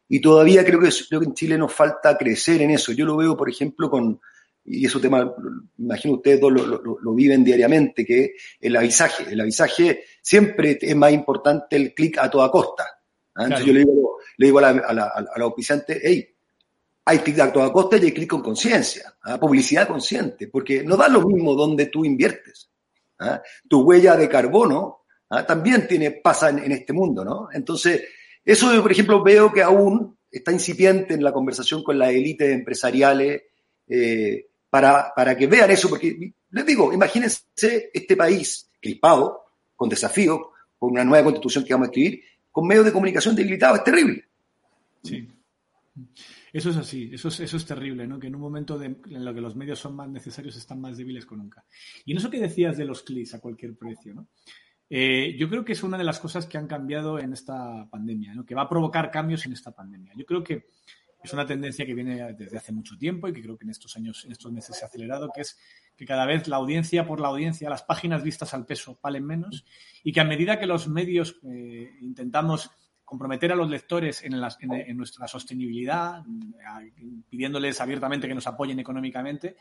y 0.10 0.20
todavía 0.20 0.66
creo 0.66 0.80
que, 0.80 0.90
creo 1.08 1.22
que 1.22 1.28
en 1.28 1.34
Chile 1.34 1.58
nos 1.58 1.74
falta 1.74 2.18
crecer 2.18 2.62
en 2.62 2.72
eso. 2.72 2.92
Yo 2.92 3.06
lo 3.06 3.16
veo, 3.16 3.38
por 3.38 3.50
ejemplo, 3.50 3.90
con, 3.90 4.20
y 4.64 4.86
eso 4.86 5.00
tema, 5.00 5.34
imagino 5.78 6.16
ustedes 6.16 6.40
dos 6.40 6.52
lo, 6.52 7.14
viven 7.14 7.44
diariamente, 7.44 8.06
que 8.06 8.36
el 8.60 8.76
avisaje. 8.76 9.26
El 9.32 9.42
avisaje 9.42 10.04
siempre 10.22 10.78
es 10.80 10.96
más 10.96 11.12
importante 11.12 11.76
el 11.76 11.94
clic 11.94 12.18
a 12.20 12.30
toda 12.30 12.52
costa. 12.52 12.86
¿ah? 13.36 13.44
Entonces 13.44 13.66
yo 13.66 13.74
le 13.74 13.80
digo, 13.80 14.18
le 14.38 14.46
digo 14.46 14.60
a 14.60 14.62
la, 14.62 14.70
a 14.70 14.94
la, 14.94 15.04
a 15.08 15.40
la 15.40 15.44
auspiciante, 15.44 16.00
hey, 16.04 16.28
hay 17.06 17.20
clic 17.20 17.40
a 17.40 17.52
toda 17.52 17.74
costa 17.74 17.98
y 17.98 18.06
hay 18.06 18.12
clic 18.12 18.30
con 18.30 18.42
conciencia, 18.42 19.16
¿ah? 19.24 19.40
publicidad 19.40 19.88
consciente, 19.88 20.48
porque 20.48 20.84
no 20.84 20.96
da 20.96 21.08
lo 21.08 21.22
mismo 21.28 21.56
donde 21.56 21.88
tú 21.88 22.06
inviertes. 22.06 22.70
¿ah? 23.20 23.42
Tu 23.68 23.82
huella 23.82 24.16
de 24.16 24.30
carbono 24.30 25.00
también 25.48 25.88
tiene, 25.88 26.12
pasa 26.12 26.50
en, 26.50 26.72
este 26.74 26.92
mundo, 26.92 27.24
¿no? 27.24 27.48
Entonces, 27.54 28.04
eso 28.44 28.74
yo, 28.74 28.82
por 28.82 28.92
ejemplo, 28.92 29.24
veo 29.24 29.50
que 29.52 29.64
aún 29.64 30.18
está 30.30 30.52
incipiente 30.52 31.14
en 31.14 31.24
la 31.24 31.32
conversación 31.32 31.84
con 31.84 31.98
las 31.98 32.10
élites 32.10 32.52
empresariales, 32.52 33.44
eh, 33.88 34.48
para, 34.72 35.14
para 35.14 35.38
que 35.38 35.48
vean 35.48 35.70
eso, 35.70 35.90
porque 35.90 36.34
les 36.50 36.66
digo, 36.66 36.94
imagínense 36.94 37.92
este 37.94 38.16
país 38.16 38.72
clipado, 38.80 39.44
con 39.76 39.90
desafíos, 39.90 40.40
con 40.80 40.92
una 40.92 41.04
nueva 41.04 41.26
constitución 41.26 41.64
que 41.64 41.74
vamos 41.74 41.90
a 41.90 41.92
escribir, 41.92 42.24
con 42.50 42.66
medios 42.66 42.86
de 42.86 42.94
comunicación 42.94 43.36
debilitados, 43.36 43.80
es 43.80 43.84
terrible. 43.84 44.26
Sí. 45.04 45.28
Eso 46.54 46.70
es 46.70 46.78
así, 46.78 47.10
eso 47.14 47.28
es, 47.28 47.42
eso 47.42 47.58
es 47.58 47.66
terrible, 47.66 48.08
¿no? 48.08 48.18
Que 48.18 48.28
en 48.28 48.36
un 48.36 48.42
momento 48.42 48.82
en 48.82 49.26
lo 49.26 49.34
que 49.34 49.42
los 49.42 49.56
medios 49.56 49.80
son 49.80 49.96
más 49.96 50.10
necesarios 50.10 50.56
están 50.56 50.82
más 50.82 50.98
débiles 50.98 51.26
que 51.26 51.36
nunca. 51.36 51.66
Y 52.06 52.14
en 52.14 52.18
eso 52.18 52.30
que 52.30 52.40
decías 52.40 52.78
de 52.78 52.86
los 52.86 53.04
clics 53.04 53.34
a 53.34 53.40
cualquier 53.40 53.76
precio, 53.76 54.14
¿no? 54.14 54.28
Eh, 54.94 55.38
yo 55.38 55.50
creo 55.50 55.64
que 55.64 55.72
es 55.72 55.84
una 55.84 55.98
de 55.98 56.04
las 56.04 56.20
cosas 56.20 56.46
que 56.46 56.58
han 56.58 56.68
cambiado 56.68 57.18
en 57.18 57.32
esta 57.32 57.88
pandemia, 57.90 58.34
¿no? 58.36 58.46
que 58.46 58.56
va 58.56 58.64
a 58.64 58.70
provocar 58.70 59.10
cambios 59.10 59.46
en 59.46 59.54
esta 59.54 59.72
pandemia. 59.72 60.12
Yo 60.18 60.26
creo 60.26 60.44
que 60.44 60.66
es 61.24 61.34
una 61.34 61.46
tendencia 61.46 61.86
que 61.86 61.94
viene 61.94 62.34
desde 62.34 62.58
hace 62.58 62.72
mucho 62.72 62.98
tiempo 62.98 63.28
y 63.28 63.34
que 63.34 63.42
creo 63.42 63.58
que 63.58 63.66
en 63.66 63.72
estos 63.72 63.96
años, 63.96 64.26
en 64.26 64.32
estos 64.32 64.52
meses 64.52 64.76
se 64.76 64.86
ha 64.86 64.88
acelerado, 64.88 65.30
que 65.34 65.42
es 65.42 65.58
que 65.96 66.06
cada 66.06 66.26
vez 66.26 66.48
la 66.48 66.58
audiencia 66.58 67.06
por 67.06 67.20
la 67.20 67.28
audiencia, 67.28 67.70
las 67.70 67.84
páginas 67.84 68.24
vistas 68.24 68.54
al 68.54 68.66
peso 68.66 69.00
valen 69.02 69.26
menos 69.26 69.66
y 70.04 70.12
que 70.12 70.22
a 70.22 70.26
medida 70.26 70.60
que 70.60 70.66
los 70.66 70.88
medios 70.88 71.40
eh, 71.44 71.92
intentamos 72.02 72.72
comprometer 73.12 73.52
a 73.52 73.56
los 73.56 73.70
lectores 73.70 74.24
en, 74.24 74.40
nuestra 74.96 75.28
sostenibilidad, 75.28 76.24
pidiéndoles 77.30 77.82
abiertamente 77.82 78.26
que 78.26 78.34
nos 78.34 78.48
apoyen 78.48 78.80
económicamente, 78.80 79.58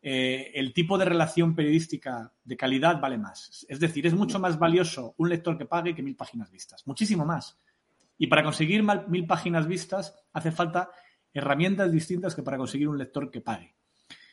eh, 0.00 0.52
el 0.54 0.72
tipo 0.72 0.96
de 0.96 1.06
relación 1.06 1.56
periodística 1.56 2.32
de 2.44 2.56
calidad 2.56 3.00
vale 3.00 3.18
más. 3.18 3.66
Es 3.68 3.80
decir, 3.80 4.06
es 4.06 4.14
mucho 4.14 4.38
más 4.38 4.58
valioso 4.58 5.14
un 5.18 5.28
lector 5.28 5.58
que 5.58 5.64
pague 5.64 5.94
que 5.94 6.02
mil 6.04 6.14
páginas 6.14 6.52
vistas, 6.52 6.86
muchísimo 6.86 7.24
más. 7.24 7.58
Y 8.18 8.26
para 8.28 8.42
conseguir 8.42 8.84
mil 9.08 9.26
páginas 9.26 9.66
vistas 9.66 10.14
hace 10.32 10.52
falta 10.52 10.90
herramientas 11.32 11.90
distintas 11.90 12.34
que 12.34 12.42
para 12.42 12.56
conseguir 12.56 12.88
un 12.88 12.98
lector 12.98 13.30
que 13.30 13.40
pague. 13.40 13.74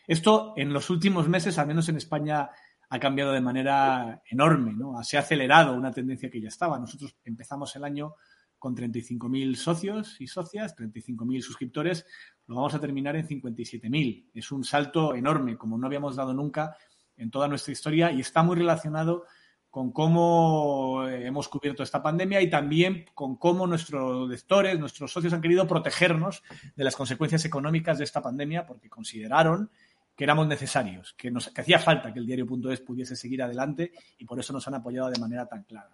Esto 0.08 0.54
en 0.56 0.74
los 0.74 0.90
últimos 0.90 1.28
meses, 1.28 1.58
al 1.58 1.68
menos 1.68 1.90
en 1.90 1.98
España, 1.98 2.50
ha 2.90 3.00
cambiado 3.00 3.32
de 3.32 3.42
manera 3.42 4.22
enorme, 4.30 4.74
¿no? 4.74 5.02
Se 5.04 5.18
ha 5.18 5.22
acelerado 5.22 5.74
una 5.74 5.92
tendencia 5.92 6.30
que 6.30 6.42
ya 6.42 6.50
estaba. 6.50 6.78
Nosotros 6.78 7.16
empezamos 7.24 7.76
el 7.76 7.86
año 7.86 8.16
con 8.60 8.76
35.000 8.76 9.56
socios 9.56 10.22
y 10.22 10.28
socias, 10.28 10.76
35.000 10.76 11.42
suscriptores, 11.42 12.06
lo 12.46 12.56
vamos 12.56 12.76
a 12.76 12.80
terminar 12.80 13.16
en 13.16 13.28
57.000. 13.28 14.30
Es 14.36 14.52
un 14.52 14.64
salto 14.64 15.16
enorme, 15.16 15.58
como 15.58 15.80
no 15.80 15.88
habíamos 15.88 16.16
dado 16.16 16.32
nunca 16.34 16.76
en 17.18 17.32
toda 17.32 17.48
nuestra 17.48 17.72
historia 17.72 18.12
y 18.12 18.20
está 18.20 18.44
muy 18.44 18.56
relacionado 18.56 19.26
cómo 19.72 21.08
eh, 21.08 21.26
hemos 21.26 21.48
cubierto 21.48 21.82
esta 21.82 22.04
pandemia 22.04 22.42
y 22.42 22.50
también 22.50 23.06
con 23.16 23.38
cómo 23.38 23.66
nuestros 23.66 24.30
lectores, 24.30 24.78
nuestros 24.78 25.12
socios 25.12 25.34
han 25.34 25.42
querido 25.42 25.66
protegernos 25.66 26.44
de 26.76 26.84
las 26.84 26.96
consecuencias 26.96 27.46
económicas 27.46 27.98
de 27.98 28.04
esta 28.04 28.22
pandemia 28.22 28.66
porque 28.66 28.90
consideraron 28.90 29.72
que 30.16 30.26
éramos 30.26 30.46
necesarios, 30.46 31.16
que, 31.18 31.32
nos, 31.32 31.52
hacía 31.58 31.80
falta 31.80 32.12
que 32.12 32.20
el 32.20 32.26
diario.es 32.26 32.82
pudiese 32.82 33.16
seguir 33.16 33.42
adelante 33.42 33.94
y 34.18 34.26
por 34.26 34.40
eso 34.40 34.52
nos 34.52 34.68
han 34.68 34.76
apoyado 34.76 35.10
de 35.10 35.20
manera 35.20 35.48
tan 35.48 35.64
clara. 35.64 35.90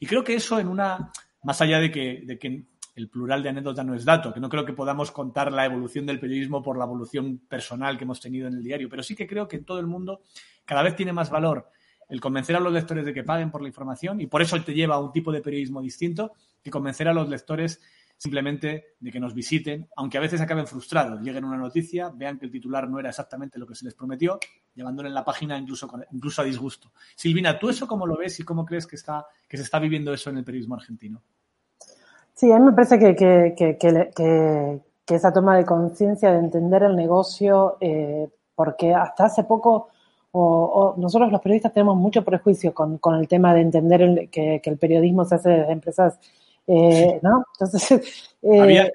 Y 0.00 0.06
creo 0.06 0.24
que 0.24 0.34
eso 0.34 0.58
en 0.58 0.68
una, 0.68 1.12
más 1.42 1.60
allá 1.60 1.78
de 1.78 1.92
que, 1.92 2.22
de 2.24 2.38
que 2.38 2.64
el 2.94 3.10
plural 3.10 3.42
de 3.42 3.50
anécdota 3.50 3.84
no 3.84 3.94
es 3.94 4.06
dato, 4.06 4.32
que 4.32 4.40
no 4.40 4.48
creo 4.48 4.64
que 4.64 4.72
podamos 4.72 5.10
contar 5.10 5.52
la 5.52 5.66
evolución 5.66 6.06
del 6.06 6.18
periodismo 6.18 6.62
por 6.62 6.78
la 6.78 6.84
evolución 6.84 7.42
personal 7.46 7.98
que 7.98 8.04
hemos 8.04 8.20
tenido 8.20 8.48
en 8.48 8.54
el 8.54 8.62
diario, 8.62 8.88
pero 8.88 9.02
sí 9.02 9.14
que 9.14 9.26
creo 9.26 9.46
que 9.46 9.56
en 9.56 9.64
todo 9.66 9.80
el 9.80 9.86
mundo 9.86 10.22
cada 10.64 10.82
vez 10.82 10.96
tiene 10.96 11.12
más 11.12 11.28
valor 11.28 11.70
el 12.12 12.20
convencer 12.20 12.54
a 12.54 12.60
los 12.60 12.74
lectores 12.74 13.06
de 13.06 13.14
que 13.14 13.24
paguen 13.24 13.50
por 13.50 13.62
la 13.62 13.68
información 13.68 14.20
y 14.20 14.26
por 14.26 14.42
eso 14.42 14.62
te 14.62 14.74
lleva 14.74 14.96
a 14.96 15.00
un 15.00 15.12
tipo 15.12 15.32
de 15.32 15.40
periodismo 15.40 15.80
distinto 15.80 16.32
que 16.62 16.70
convencer 16.70 17.08
a 17.08 17.14
los 17.14 17.26
lectores 17.26 17.80
simplemente 18.18 18.88
de 19.00 19.10
que 19.10 19.18
nos 19.18 19.32
visiten, 19.32 19.88
aunque 19.96 20.18
a 20.18 20.20
veces 20.20 20.38
acaben 20.42 20.66
frustrados, 20.66 21.22
lleguen 21.22 21.46
una 21.46 21.56
noticia, 21.56 22.12
vean 22.14 22.38
que 22.38 22.44
el 22.44 22.52
titular 22.52 22.86
no 22.86 23.00
era 23.00 23.08
exactamente 23.08 23.58
lo 23.58 23.66
que 23.66 23.74
se 23.74 23.86
les 23.86 23.94
prometió 23.94 24.38
y 24.74 24.82
abandonen 24.82 25.14
la 25.14 25.24
página 25.24 25.56
incluso, 25.56 25.90
incluso 26.10 26.42
a 26.42 26.44
disgusto. 26.44 26.92
Silvina, 27.16 27.58
¿tú 27.58 27.70
eso 27.70 27.88
cómo 27.88 28.06
lo 28.06 28.18
ves 28.18 28.38
y 28.40 28.44
cómo 28.44 28.66
crees 28.66 28.86
que, 28.86 28.96
está, 28.96 29.24
que 29.48 29.56
se 29.56 29.62
está 29.62 29.78
viviendo 29.78 30.12
eso 30.12 30.28
en 30.28 30.36
el 30.36 30.44
periodismo 30.44 30.74
argentino? 30.74 31.22
Sí, 32.34 32.52
a 32.52 32.58
mí 32.58 32.66
me 32.66 32.72
parece 32.72 32.98
que, 32.98 33.14
que, 33.56 33.78
que, 33.78 35.14
esa 35.14 35.32
toma 35.32 35.56
de 35.56 35.64
conciencia 35.64 36.30
de 36.30 36.40
entender 36.40 36.82
el 36.82 36.94
negocio, 36.94 37.78
eh, 37.80 38.28
porque 38.54 38.94
hasta 38.94 39.24
hace 39.24 39.44
poco 39.44 39.91
o, 40.32 40.94
nosotros 40.96 41.30
los 41.30 41.40
periodistas 41.40 41.72
tenemos 41.72 41.96
mucho 41.96 42.24
prejuicio 42.24 42.72
con, 42.72 42.98
con 42.98 43.16
el 43.16 43.28
tema 43.28 43.54
de 43.54 43.60
entender 43.60 44.28
que, 44.30 44.60
el 44.64 44.78
periodismo 44.78 45.24
se 45.24 45.34
hace 45.34 45.50
desde 45.50 45.72
empresas, 45.72 46.18
eh, 46.66 47.20
¿no? 47.22 47.44
Entonces... 47.54 48.28
Eh, 48.44 48.60
Había 48.60 48.90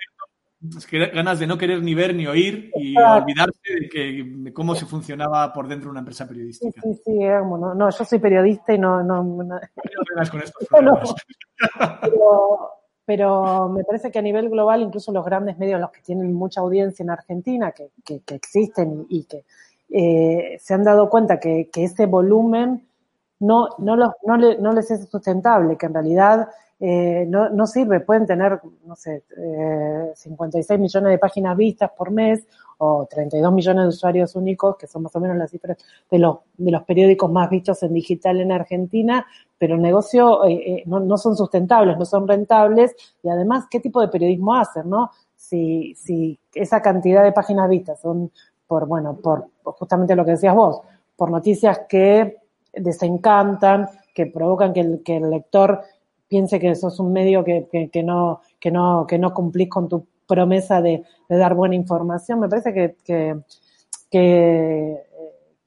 ganas 1.13 1.39
de 1.39 1.47
no 1.47 1.57
querer 1.57 1.81
ni 1.81 1.93
ver 1.93 2.13
ni 2.13 2.27
oír 2.27 2.69
y 2.75 2.97
olvidarse 2.97 3.61
de, 3.79 3.87
que, 3.87 4.51
cómo 4.53 4.75
se 4.75 4.85
funcionaba 4.85 5.53
por 5.53 5.69
dentro 5.69 5.85
de 5.85 5.91
una 5.91 5.99
empresa 5.99 6.27
periodística. 6.27 6.81
Sí, 6.81 6.93
sí, 6.95 7.01
sí 7.05 7.19
no, 7.19 7.73
no, 7.73 7.89
yo 7.89 8.03
soy 8.03 8.19
periodista 8.19 8.73
y 8.73 8.77
no... 8.79 9.01
no, 9.03 9.23
no. 9.23 9.59
con 10.29 10.41
esto. 10.41 10.59
pero, 12.01 12.71
pero 13.05 13.69
me 13.69 13.85
parece 13.85 14.11
que 14.11 14.19
a 14.19 14.23
nivel 14.23 14.49
global, 14.49 14.81
incluso 14.81 15.13
los 15.13 15.23
grandes 15.23 15.57
medios, 15.57 15.79
los 15.79 15.91
que 15.91 16.01
tienen 16.01 16.33
mucha 16.33 16.59
audiencia 16.59 17.03
en 17.03 17.11
Argentina, 17.11 17.71
que, 17.71 17.91
que, 18.03 18.19
que 18.21 18.35
existen 18.35 19.05
y, 19.09 19.19
y 19.19 19.23
que 19.23 19.45
eh, 19.89 20.57
se 20.59 20.73
han 20.73 20.83
dado 20.83 21.09
cuenta 21.09 21.39
que, 21.39 21.69
ese 21.75 22.05
volumen 22.05 22.87
no, 23.39 23.69
no, 23.77 23.95
no, 23.95 24.37
le, 24.37 24.57
no, 24.57 24.73
les 24.73 24.91
es 24.91 25.09
sustentable, 25.09 25.77
que 25.77 25.85
en 25.85 25.93
realidad 25.93 26.49
eh, 26.79 27.25
no, 27.27 27.67
sirve. 27.67 28.01
Pueden 28.01 28.25
tener, 28.25 28.59
no 28.85 28.95
sé, 28.95 29.23
eh, 29.37 30.11
56 30.15 30.79
millones 30.79 31.11
de 31.11 31.17
páginas 31.17 31.57
vistas 31.57 31.91
por 31.97 32.11
mes 32.11 32.45
o 32.79 33.07
32 33.09 33.51
millones 33.51 33.83
de 33.83 33.89
usuarios 33.89 34.35
únicos, 34.35 34.77
que 34.77 34.85
son 34.85 35.03
más 35.03 35.15
o 35.15 35.19
menos 35.19 35.37
las 35.37 35.49
cifras 35.49 35.77
de 36.11 36.19
los, 36.19 36.37
de 36.57 36.71
los 36.71 36.83
periódicos 36.83 37.31
más 37.31 37.49
vistos 37.49 37.81
en 37.81 37.93
digital 37.93 38.39
en 38.39 38.51
Argentina, 38.51 39.25
pero 39.57 39.75
el 39.75 39.81
negocio 39.81 40.45
eh, 40.45 40.53
eh 40.53 40.83
no, 40.85 40.99
no, 40.99 41.17
son 41.17 41.35
sustentables, 41.35 41.97
no 41.97 42.05
son 42.05 42.27
rentables 42.27 42.95
y 43.23 43.29
además, 43.29 43.65
¿qué 43.69 43.79
tipo 43.79 43.99
de 43.99 44.09
periodismo 44.09 44.55
hacen, 44.55 44.89
no? 44.89 45.09
Si, 45.35 45.95
si 45.95 46.39
esa 46.53 46.81
cantidad 46.81 47.23
de 47.23 47.31
páginas 47.31 47.69
vistas 47.69 47.99
son 48.01 48.31
por, 48.67 48.85
bueno, 48.87 49.15
por, 49.15 49.47
justamente 49.63 50.15
lo 50.15 50.25
que 50.25 50.31
decías 50.31 50.55
vos, 50.55 50.81
por 51.15 51.31
noticias 51.31 51.81
que 51.89 52.37
desencantan, 52.73 53.87
que 54.13 54.27
provocan 54.27 54.73
que 54.73 54.81
el, 54.81 55.03
que 55.03 55.17
el 55.17 55.29
lector 55.29 55.81
piense 56.27 56.59
que 56.59 56.75
sos 56.75 56.99
un 56.99 57.13
medio 57.13 57.43
que, 57.43 57.67
que, 57.91 58.03
no, 58.03 58.41
que, 58.59 58.71
no, 58.71 59.05
que 59.07 59.17
no 59.17 59.33
cumplís 59.33 59.69
con 59.69 59.87
tu 59.87 60.05
promesa 60.27 60.81
de, 60.81 61.03
dar 61.29 61.55
buena 61.55 61.75
información. 61.75 62.39
Me 62.39 62.49
parece 62.49 62.73
que, 62.73 62.95
que, 63.05 63.37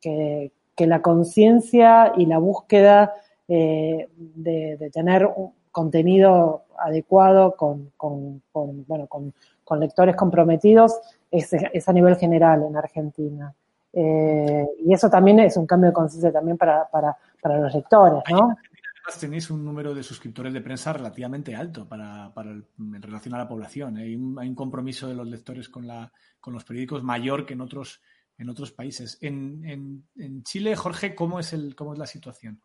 que, 0.01 0.53
que 0.77 0.87
la 0.87 1.03
conciencia 1.03 2.13
y 2.17 2.27
la 2.27 2.39
búsqueda 2.39 3.15
eh, 3.49 4.09
de, 4.17 4.77
de, 4.77 4.91
tener 4.91 5.29
contenido 5.71 6.65
adecuado 6.79 7.55
con, 7.57 7.93
con, 7.97 8.43
bueno, 8.53 9.07
con, 9.07 9.33
con 9.65 9.81
lectores 9.81 10.17
comprometidos 10.17 10.99
es, 11.31 11.53
es 11.53 11.89
a 11.89 11.93
nivel 11.93 12.17
general 12.17 12.63
en 12.63 12.77
Argentina. 12.77 13.55
Eh, 13.93 14.67
y 14.85 14.93
eso 14.93 15.11
también 15.11 15.41
es 15.41 15.57
un 15.57 15.67
cambio 15.67 15.91
de 15.91 15.95
conciencia 15.95 16.33
también 16.33 16.57
para, 16.57 16.89
para, 16.89 17.17
para, 17.41 17.59
los 17.59 17.75
lectores, 17.75 18.23
¿no? 18.31 18.57
Además 19.03 19.19
tenéis 19.19 19.51
un 19.51 19.65
número 19.65 19.95
de 19.95 20.03
suscriptores 20.03 20.53
de 20.53 20.61
prensa 20.61 20.93
relativamente 20.93 21.57
alto 21.57 21.89
para, 21.89 22.33
para 22.33 22.51
el, 22.51 22.65
en 22.79 23.03
relación 23.03 23.35
a 23.35 23.39
la 23.39 23.49
población. 23.49 23.99
¿eh? 23.99 24.03
Hay, 24.03 24.15
un, 24.15 24.39
hay, 24.39 24.49
un, 24.49 24.55
compromiso 24.55 25.09
de 25.09 25.15
los 25.15 25.27
lectores 25.27 25.69
con, 25.69 25.87
la, 25.87 26.13
con 26.39 26.53
los 26.53 26.65
periódicos 26.65 27.03
mayor 27.03 27.47
que 27.47 27.55
en 27.55 27.63
otros, 27.63 28.01
en 28.39 28.49
otros 28.49 28.73
países. 28.73 29.19
En, 29.21 29.65
en, 29.65 30.05
en 30.17 30.43
Chile, 30.45 30.77
Jorge, 30.77 31.15
¿cómo 31.15 31.41
es, 31.41 31.53
el, 31.53 31.75
¿cómo 31.75 31.95
es 31.95 31.99
la 31.99 32.07
situación? 32.07 32.61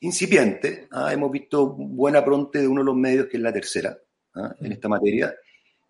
Incipiente. 0.00 0.88
¿ah? 0.90 1.12
Hemos 1.12 1.30
visto 1.30 1.74
buena 1.74 2.24
pronte 2.24 2.60
de 2.60 2.68
uno 2.68 2.82
de 2.82 2.86
los 2.86 2.96
medios, 2.96 3.26
que 3.26 3.36
es 3.36 3.42
la 3.42 3.52
tercera, 3.52 3.96
¿ah? 4.34 4.54
en 4.60 4.72
esta 4.72 4.88
materia 4.88 5.34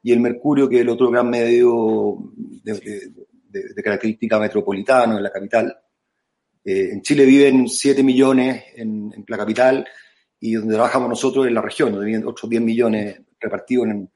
y 0.05 0.13
el 0.13 0.21
Mercurio, 0.21 0.69
que 0.69 0.77
es 0.77 0.83
el 0.83 0.91
otro 0.91 1.11
gran 1.11 1.31
medio 1.31 2.19
de, 2.37 3.11
de, 3.49 3.75
de 3.75 3.83
característica 3.83 4.39
metropolitana 4.39 5.17
en 5.17 5.23
la 5.23 5.33
capital. 5.33 5.75
Eh, 6.63 6.91
en 6.93 7.01
Chile 7.01 7.25
viven 7.25 7.67
7 7.67 8.03
millones 8.03 8.65
en, 8.77 9.11
en, 9.17 9.25
la 9.27 9.39
capital 9.39 9.87
y 10.39 10.53
donde 10.53 10.75
trabajamos 10.75 11.09
nosotros 11.09 11.47
en 11.47 11.55
la 11.55 11.63
región, 11.63 11.91
donde 11.91 12.07
viven 12.07 12.27
otros 12.27 12.51
10 12.51 12.63
millones 12.63 13.19
repartidos 13.41 13.87
en, 13.89 14.11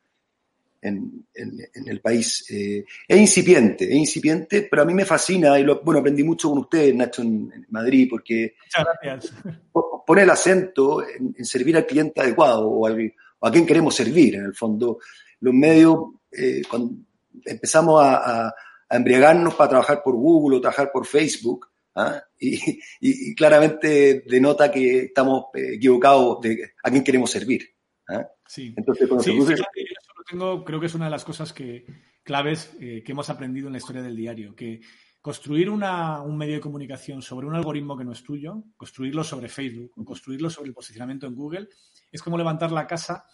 en, 0.80 1.26
en 1.34 1.88
el 1.88 2.00
país. 2.00 2.44
Eh, 2.50 2.84
es 3.06 3.18
incipiente, 3.18 3.84
es 3.84 3.94
incipiente, 3.94 4.68
pero 4.70 4.82
a 4.82 4.84
mí 4.84 4.94
me 4.94 5.04
fascina 5.04 5.58
y 5.58 5.64
lo, 5.64 5.80
bueno, 5.82 6.00
aprendí 6.00 6.22
mucho 6.22 6.50
con 6.50 6.58
ustedes, 6.58 6.94
Nacho, 6.94 7.22
en, 7.22 7.66
Madrid, 7.70 8.08
porque 8.10 8.54
pone 10.06 10.22
el 10.22 10.30
acento 10.30 11.02
en, 11.06 11.44
servir 11.44 11.76
al 11.76 11.86
cliente 11.86 12.20
adecuado 12.20 12.68
o, 12.68 12.86
al, 12.86 13.12
o 13.38 13.46
a 13.46 13.50
quien 13.50 13.66
queremos 13.66 13.94
servir, 13.94 14.36
en 14.36 14.46
el 14.46 14.54
fondo 14.54 14.98
los 15.40 15.54
medios, 15.54 15.96
eh, 16.32 16.62
cuando 16.68 16.94
empezamos 17.44 18.02
a, 18.02 18.16
a, 18.16 18.54
a, 18.88 18.96
embriagarnos 18.96 19.54
para 19.54 19.70
trabajar 19.70 20.02
por 20.02 20.14
Google 20.14 20.56
o 20.56 20.60
trabajar 20.60 20.90
por 20.92 21.06
Facebook, 21.06 21.68
¿ah? 21.94 22.22
y, 22.38 22.56
y, 22.56 22.80
y, 23.30 23.34
claramente 23.34 24.24
denota 24.26 24.70
que 24.70 25.06
estamos 25.06 25.46
eh, 25.54 25.74
equivocados 25.74 26.40
de 26.40 26.72
a 26.82 26.90
quién 26.90 27.04
queremos 27.04 27.30
servir. 27.30 27.68
¿ah? 28.08 28.26
Sí, 28.46 28.74
Entonces, 28.76 29.06
cuando 29.06 29.22
sí, 29.22 29.32
produce... 29.32 29.56
fíjate, 29.56 29.82
eso 29.82 29.86
lo 29.86 29.87
tengo, 30.28 30.64
creo 30.64 30.80
que 30.80 30.86
es 30.86 30.94
una 30.94 31.06
de 31.06 31.10
las 31.10 31.24
cosas 31.24 31.52
que, 31.52 31.86
claves 32.28 32.76
eh, 32.78 33.02
que 33.02 33.12
hemos 33.12 33.30
aprendido 33.30 33.68
en 33.68 33.72
la 33.72 33.78
historia 33.78 34.02
del 34.02 34.14
diario, 34.14 34.54
que 34.54 34.82
construir 35.22 35.70
una, 35.70 36.20
un 36.20 36.36
medio 36.36 36.56
de 36.56 36.60
comunicación 36.60 37.22
sobre 37.22 37.46
un 37.46 37.54
algoritmo 37.54 37.96
que 37.96 38.04
no 38.04 38.12
es 38.12 38.22
tuyo, 38.22 38.64
construirlo 38.76 39.24
sobre 39.24 39.48
Facebook 39.48 39.92
o 39.96 40.04
construirlo 40.04 40.50
sobre 40.50 40.68
el 40.68 40.74
posicionamiento 40.74 41.26
en 41.26 41.34
Google, 41.34 41.68
es 42.12 42.22
como 42.22 42.36
levantar 42.36 42.70
la 42.70 42.86
casa 42.86 43.24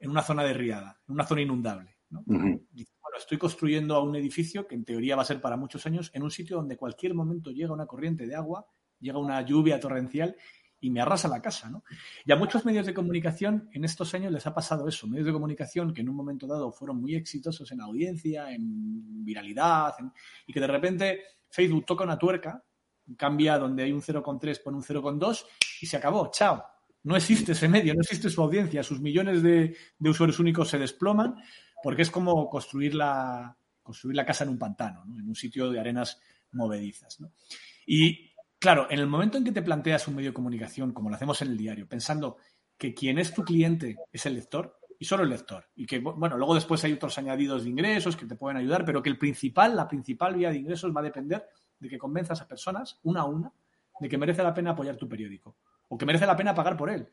en 0.00 0.10
una 0.10 0.22
zona 0.22 0.42
de 0.42 0.52
riada, 0.52 1.00
en 1.06 1.14
una 1.14 1.24
zona 1.24 1.42
inundable. 1.42 1.96
¿no? 2.08 2.24
Uh 2.26 2.34
-huh. 2.34 2.66
Dice, 2.72 2.92
bueno, 3.00 3.18
estoy 3.18 3.38
construyendo 3.38 3.94
a 3.94 4.02
un 4.02 4.16
edificio 4.16 4.66
que 4.66 4.74
en 4.74 4.84
teoría 4.84 5.14
va 5.14 5.22
a 5.22 5.26
ser 5.26 5.40
para 5.40 5.56
muchos 5.56 5.86
años 5.86 6.10
en 6.12 6.24
un 6.24 6.32
sitio 6.32 6.56
donde 6.56 6.76
cualquier 6.76 7.14
momento 7.14 7.52
llega 7.52 7.72
una 7.72 7.86
corriente 7.86 8.26
de 8.26 8.34
agua, 8.34 8.66
llega 8.98 9.18
una 9.18 9.40
lluvia 9.42 9.78
torrencial 9.78 10.34
y 10.80 10.90
me 10.90 11.00
arrasa 11.00 11.28
la 11.28 11.42
casa. 11.42 11.68
¿no? 11.70 11.84
Y 12.24 12.32
a 12.32 12.36
muchos 12.36 12.64
medios 12.64 12.86
de 12.86 12.94
comunicación 12.94 13.68
en 13.72 13.84
estos 13.84 14.14
años 14.14 14.32
les 14.32 14.46
ha 14.46 14.54
pasado 14.54 14.88
eso. 14.88 15.06
Medios 15.06 15.26
de 15.26 15.32
comunicación 15.32 15.92
que 15.92 16.00
en 16.00 16.08
un 16.08 16.16
momento 16.16 16.46
dado 16.46 16.72
fueron 16.72 17.00
muy 17.00 17.14
exitosos 17.14 17.70
en 17.72 17.80
audiencia, 17.80 18.50
en 18.52 19.24
viralidad, 19.24 19.94
en, 19.98 20.12
y 20.46 20.52
que 20.52 20.60
de 20.60 20.66
repente 20.66 21.20
Facebook 21.48 21.84
toca 21.86 22.04
una 22.04 22.18
tuerca, 22.18 22.64
cambia 23.16 23.58
donde 23.58 23.82
hay 23.82 23.92
un 23.92 24.02
0,3 24.02 24.62
por 24.62 24.74
un 24.74 24.82
0,2 24.82 25.44
y 25.80 25.86
se 25.86 25.96
acabó. 25.96 26.30
Chao. 26.32 26.64
No 27.02 27.16
existe 27.16 27.52
ese 27.52 27.66
medio, 27.66 27.94
no 27.94 28.02
existe 28.02 28.28
su 28.28 28.42
audiencia, 28.42 28.82
sus 28.82 29.00
millones 29.00 29.42
de, 29.42 29.74
de 29.98 30.10
usuarios 30.10 30.38
únicos 30.38 30.68
se 30.68 30.78
desploman 30.78 31.34
porque 31.82 32.02
es 32.02 32.10
como 32.10 32.48
construir 32.50 32.94
la, 32.94 33.56
construir 33.82 34.16
la 34.16 34.26
casa 34.26 34.44
en 34.44 34.50
un 34.50 34.58
pantano, 34.58 35.04
¿no? 35.04 35.18
en 35.18 35.26
un 35.28 35.34
sitio 35.34 35.70
de 35.70 35.80
arenas 35.80 36.20
movedizas. 36.52 37.20
¿no? 37.20 37.32
Y 37.86 38.29
claro, 38.60 38.86
en 38.90 39.00
el 39.00 39.08
momento 39.08 39.38
en 39.38 39.44
que 39.44 39.52
te 39.52 39.62
planteas 39.62 40.06
un 40.06 40.14
medio 40.14 40.30
de 40.30 40.34
comunicación, 40.34 40.92
como 40.92 41.10
lo 41.10 41.16
hacemos 41.16 41.42
en 41.42 41.48
el 41.48 41.56
diario, 41.56 41.88
pensando 41.88 42.36
que 42.78 42.94
quien 42.94 43.18
es 43.18 43.34
tu 43.34 43.42
cliente 43.42 43.96
es 44.12 44.26
el 44.26 44.34
lector 44.34 44.78
y 44.98 45.04
solo 45.04 45.24
el 45.24 45.30
lector, 45.30 45.66
y 45.74 45.86
que, 45.86 45.98
bueno, 45.98 46.36
luego 46.36 46.54
después 46.54 46.84
hay 46.84 46.92
otros 46.92 47.18
añadidos 47.18 47.64
de 47.64 47.70
ingresos 47.70 48.16
que 48.16 48.26
te 48.26 48.36
pueden 48.36 48.58
ayudar, 48.58 48.84
pero 48.84 49.02
que 49.02 49.08
el 49.08 49.18
principal, 49.18 49.74
la 49.74 49.88
principal 49.88 50.34
vía 50.34 50.50
de 50.50 50.58
ingresos 50.58 50.94
va 50.94 51.00
a 51.00 51.04
depender 51.04 51.44
de 51.78 51.88
que 51.88 51.98
convenzas 51.98 52.40
a 52.42 52.46
personas, 52.46 53.00
una 53.02 53.22
a 53.22 53.24
una, 53.24 53.52
de 53.98 54.08
que 54.08 54.18
merece 54.18 54.42
la 54.42 54.54
pena 54.54 54.70
apoyar 54.70 54.96
tu 54.96 55.08
periódico 55.08 55.56
o 55.88 55.98
que 55.98 56.06
merece 56.06 56.26
la 56.26 56.36
pena 56.36 56.54
pagar 56.54 56.76
por 56.76 56.90
él. 56.90 57.08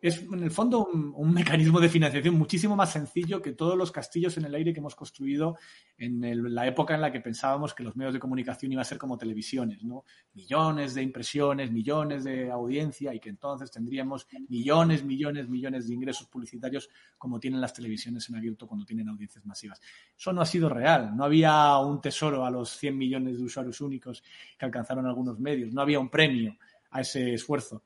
Es 0.00 0.22
en 0.22 0.42
el 0.42 0.50
fondo 0.50 0.86
un, 0.86 1.32
mecanismo 1.34 1.78
de 1.78 1.90
financiación 1.90 2.34
muchísimo 2.34 2.74
más 2.74 2.92
sencillo 2.92 3.42
que 3.42 3.52
todos 3.52 3.76
los 3.76 3.92
castillos 3.92 4.38
en 4.38 4.46
el 4.46 4.54
aire 4.54 4.72
que 4.72 4.80
hemos 4.80 4.94
construido 4.94 5.58
en 5.98 6.54
la 6.54 6.66
época 6.66 6.94
en 6.94 7.02
la 7.02 7.12
que 7.12 7.20
pensábamos 7.20 7.74
que 7.74 7.82
los 7.82 7.96
medios 7.96 8.14
de 8.14 8.20
comunicación 8.20 8.72
iban 8.72 8.80
a 8.80 8.84
ser 8.84 8.96
como 8.96 9.18
televisiones, 9.18 9.82
¿no? 9.84 10.04
Millones 10.32 10.94
de 10.94 11.02
impresiones, 11.02 11.70
millones 11.70 12.24
de 12.24 12.50
audiencia 12.50 13.12
y 13.12 13.20
que 13.20 13.28
entonces 13.28 13.70
tendríamos 13.70 14.26
millones, 14.48 15.04
millones, 15.04 15.48
millones 15.48 15.86
de 15.86 15.94
ingresos 15.94 16.26
publicitarios 16.28 16.88
como 17.18 17.38
tienen 17.38 17.60
las 17.60 17.74
televisiones 17.74 18.26
en 18.30 18.36
abierto 18.36 18.66
cuando 18.66 18.86
tienen 18.86 19.08
audiencias 19.08 19.44
masivas. 19.44 19.82
Eso 20.16 20.32
no 20.32 20.40
ha 20.40 20.46
sido 20.46 20.70
real. 20.70 21.14
No 21.14 21.24
había 21.24 21.76
un 21.78 22.00
tesoro 22.00 22.46
a 22.46 22.50
los 22.50 22.70
100 22.78 22.96
millones 22.96 23.38
de 23.38 23.44
usuarios 23.44 23.80
únicos 23.82 24.24
que 24.58 24.64
alcanzaron 24.64 25.06
algunos 25.06 25.38
medios. 25.38 25.74
No 25.74 25.82
había 25.82 26.00
un 26.00 26.08
premio 26.08 26.56
a 26.90 27.02
ese 27.02 27.34
esfuerzo. 27.34 27.82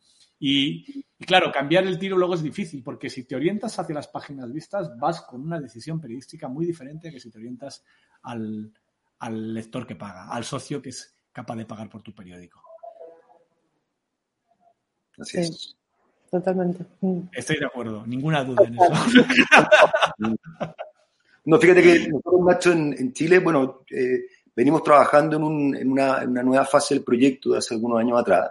Y, 0.47 0.85
y, 1.19 1.25
claro, 1.25 1.51
cambiar 1.51 1.85
el 1.85 1.99
tiro 1.99 2.19
luego 2.19 2.35
es 2.35 2.43
difícil, 2.43 2.83
porque 2.83 3.09
si 3.09 3.25
te 3.25 3.35
orientas 3.35 3.79
hacia 3.79 3.95
las 3.95 4.09
páginas 4.09 4.53
vistas, 4.53 4.91
vas 4.99 5.23
con 5.23 5.41
una 5.41 5.59
decisión 5.59 5.99
periodística 5.99 6.49
muy 6.49 6.67
diferente 6.67 7.11
que 7.11 7.19
si 7.19 7.31
te 7.31 7.39
orientas 7.39 7.83
al, 8.25 8.71
al 9.21 9.55
lector 9.55 9.87
que 9.87 9.97
paga, 9.97 10.29
al 10.29 10.45
socio 10.45 10.83
que 10.83 10.91
es 10.91 11.17
capaz 11.33 11.57
de 11.57 11.65
pagar 11.65 11.89
por 11.89 12.03
tu 12.03 12.15
periódico. 12.15 12.63
Así 15.19 15.39
es. 15.39 15.57
Sí, 15.57 15.75
totalmente. 16.31 16.85
Estoy 17.33 17.59
de 17.59 17.65
acuerdo, 17.65 18.07
ninguna 18.07 18.45
duda 18.45 18.65
en 18.65 18.75
eso. 18.75 18.93
No, 21.47 21.59
fíjate 21.59 21.83
que 21.83 22.09
nosotros, 22.09 22.41
Nacho, 22.43 22.73
en, 22.73 22.95
en 22.99 23.13
Chile, 23.13 23.39
bueno, 23.39 23.83
eh, 23.91 24.29
venimos 24.57 24.83
trabajando 24.83 25.37
en, 25.37 25.43
un, 25.43 25.77
en, 25.77 25.93
una, 25.93 26.23
en, 26.23 26.31
una, 26.31 26.43
nueva 26.43 26.65
fase 26.65 26.95
del 26.95 27.05
proyecto 27.05 27.53
de 27.53 27.59
hace 27.59 27.75
algunos 27.75 28.01
años 28.01 28.19
atrás, 28.19 28.51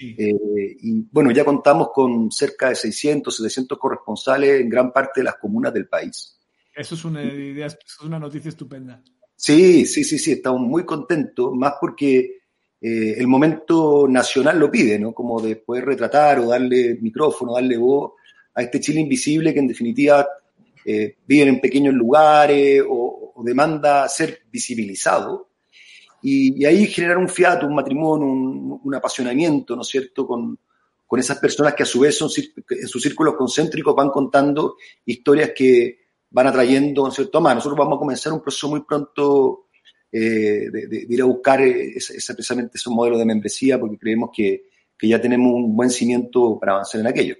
y 0.00 1.06
bueno, 1.10 1.30
ya 1.32 1.44
contamos 1.44 1.88
con 1.92 2.30
cerca 2.30 2.68
de 2.68 2.76
600, 2.76 3.36
700 3.36 3.78
corresponsales 3.78 4.60
en 4.60 4.68
gran 4.68 4.92
parte 4.92 5.20
de 5.20 5.24
las 5.24 5.36
comunas 5.36 5.72
del 5.74 5.88
país. 5.88 6.38
Eso 6.74 6.94
es 6.94 7.04
una 7.04 7.24
idea, 7.24 7.66
es 7.66 7.76
una 8.02 8.18
noticia 8.18 8.50
estupenda. 8.50 9.02
Sí, 9.34 9.84
sí, 9.86 10.04
sí, 10.04 10.18
sí, 10.18 10.32
estamos 10.32 10.60
muy 10.60 10.84
contentos, 10.84 11.52
más 11.54 11.74
porque 11.80 12.38
eh, 12.80 13.14
el 13.18 13.26
momento 13.26 14.06
nacional 14.08 14.58
lo 14.58 14.70
pide, 14.70 14.98
¿no? 14.98 15.12
Como 15.12 15.40
de 15.40 15.56
poder 15.56 15.84
retratar 15.84 16.38
o 16.38 16.48
darle 16.48 16.98
micrófono, 17.00 17.54
darle 17.54 17.76
voz 17.76 18.12
a 18.54 18.62
este 18.62 18.80
Chile 18.80 19.00
invisible 19.00 19.52
que 19.52 19.60
en 19.60 19.68
definitiva 19.68 20.26
eh, 20.84 21.16
vive 21.26 21.48
en 21.48 21.60
pequeños 21.60 21.94
lugares 21.94 22.82
o, 22.88 23.42
demanda 23.44 24.08
ser 24.08 24.40
visibilizado. 24.50 25.47
Y, 26.22 26.64
ahí 26.64 26.86
generar 26.86 27.18
un 27.18 27.28
fiato, 27.28 27.66
un 27.66 27.74
matrimonio, 27.74 28.26
un, 28.82 28.94
apasionamiento, 28.94 29.76
¿no 29.76 29.82
es 29.82 29.88
cierto?, 29.88 30.26
con, 30.26 30.58
con, 31.06 31.20
esas 31.20 31.38
personas 31.38 31.74
que 31.74 31.84
a 31.84 31.86
su 31.86 32.00
vez 32.00 32.16
son, 32.16 32.28
en 32.70 32.88
sus 32.88 33.02
círculos 33.02 33.36
concéntricos 33.36 33.94
van 33.94 34.10
contando 34.10 34.76
historias 35.04 35.52
que 35.54 35.98
van 36.30 36.46
atrayendo, 36.46 37.02
¿no 37.02 37.08
es 37.08 37.14
cierto?, 37.14 37.40
más. 37.40 37.54
Nosotros 37.54 37.78
vamos 37.78 37.96
a 37.96 38.00
comenzar 38.00 38.32
un 38.32 38.42
proceso 38.42 38.68
muy 38.68 38.82
pronto 38.82 39.68
eh, 40.10 40.70
de, 40.70 41.06
ir 41.06 41.20
a 41.20 41.26
buscar 41.26 41.60
ese, 41.60 42.14
precisamente 42.34 42.78
ese 42.78 42.88
modelo 42.88 43.18
de 43.18 43.26
membresía 43.26 43.78
porque 43.78 43.98
creemos 43.98 44.30
que, 44.34 44.64
ya 45.00 45.20
tenemos 45.20 45.52
un 45.52 45.76
buen 45.76 45.90
cimiento 45.90 46.58
para 46.58 46.72
avanzar 46.72 47.00
en 47.00 47.06
aquello. 47.06 47.36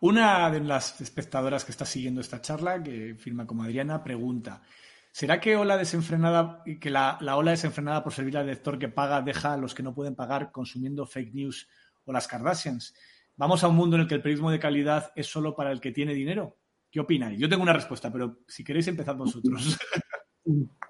Una 0.00 0.50
de 0.50 0.60
las 0.60 1.00
espectadoras 1.00 1.64
que 1.64 1.70
está 1.70 1.84
siguiendo 1.84 2.20
esta 2.20 2.40
charla, 2.40 2.82
que 2.82 3.14
firma 3.14 3.46
como 3.46 3.62
Adriana, 3.62 4.02
pregunta: 4.02 4.62
¿Será 5.12 5.40
que 5.40 5.56
ola 5.56 5.76
desenfrenada, 5.76 6.62
que 6.80 6.88
la, 6.88 7.18
ola 7.36 7.50
desenfrenada 7.50 8.02
por 8.02 8.14
servir 8.14 8.38
al 8.38 8.46
lector 8.46 8.78
que 8.78 8.88
paga 8.88 9.20
deja 9.20 9.52
a 9.52 9.56
los 9.58 9.74
que 9.74 9.82
no 9.82 9.94
pueden 9.94 10.14
pagar 10.14 10.50
consumiendo 10.50 11.06
fake 11.06 11.34
news 11.34 11.68
o 12.06 12.12
las 12.12 12.26
Kardashians? 12.26 12.94
¿Vamos 13.36 13.62
a 13.62 13.68
un 13.68 13.76
mundo 13.76 13.96
en 13.96 14.02
el 14.02 14.08
que 14.08 14.14
el 14.14 14.22
periodismo 14.22 14.50
de 14.50 14.58
calidad 14.58 15.12
es 15.14 15.26
solo 15.26 15.54
para 15.54 15.70
el 15.70 15.80
que 15.80 15.92
tiene 15.92 16.14
dinero? 16.14 16.56
¿Qué 16.90 16.98
opináis? 16.98 17.38
Yo 17.38 17.48
tengo 17.48 17.62
una 17.62 17.74
respuesta, 17.74 18.10
pero 18.10 18.38
si 18.48 18.64
queréis 18.64 18.88
empezar 18.88 19.14
vosotros. 19.16 19.78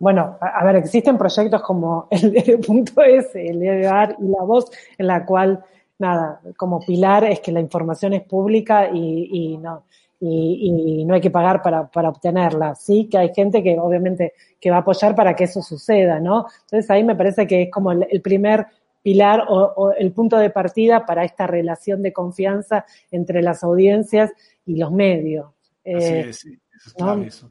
Bueno, 0.00 0.38
a, 0.40 0.64
ver, 0.64 0.76
existen 0.76 1.18
proyectos 1.18 1.60
como 1.62 2.06
el 2.10 2.32
de 2.32 2.58
punto 2.64 3.02
S, 3.02 3.44
el 3.44 3.82
dar 3.82 4.16
y 4.20 4.28
la 4.28 4.44
voz, 4.44 4.70
en 4.96 5.08
la 5.08 5.26
cual, 5.26 5.64
nada, 5.98 6.40
como 6.56 6.78
pilar 6.78 7.24
es 7.24 7.40
que 7.40 7.50
la 7.50 7.60
información 7.60 8.12
es 8.12 8.22
pública 8.22 8.88
y, 8.92 9.58
no, 9.58 9.86
y, 10.20 11.04
no 11.04 11.14
hay 11.14 11.20
que 11.20 11.30
pagar 11.30 11.62
para, 11.62 11.86
para, 11.88 12.08
obtenerla. 12.08 12.74
Sí 12.74 13.08
que 13.08 13.18
hay 13.18 13.32
gente 13.34 13.62
que 13.62 13.78
obviamente 13.78 14.32
que 14.60 14.70
va 14.70 14.76
a 14.76 14.80
apoyar 14.80 15.14
para 15.14 15.34
que 15.34 15.44
eso 15.44 15.62
suceda, 15.62 16.18
¿no? 16.20 16.46
Entonces 16.62 16.90
ahí 16.90 17.04
me 17.04 17.14
parece 17.14 17.46
que 17.46 17.62
es 17.62 17.70
como 17.70 17.92
el, 17.92 18.20
primer 18.20 18.66
pilar 19.02 19.44
o, 19.48 19.92
el 19.96 20.12
punto 20.12 20.36
de 20.36 20.50
partida 20.50 21.06
para 21.06 21.24
esta 21.24 21.46
relación 21.46 22.02
de 22.02 22.12
confianza 22.12 22.84
entre 23.10 23.42
las 23.42 23.62
audiencias 23.62 24.32
y 24.66 24.76
los 24.76 24.90
medios. 24.90 25.46
Así 25.84 26.04
eh, 26.04 26.20
es, 26.28 26.36
sí, 26.38 26.58
eso 26.76 26.88
es 26.88 26.94
clave, 26.94 27.26
eso. 27.26 27.50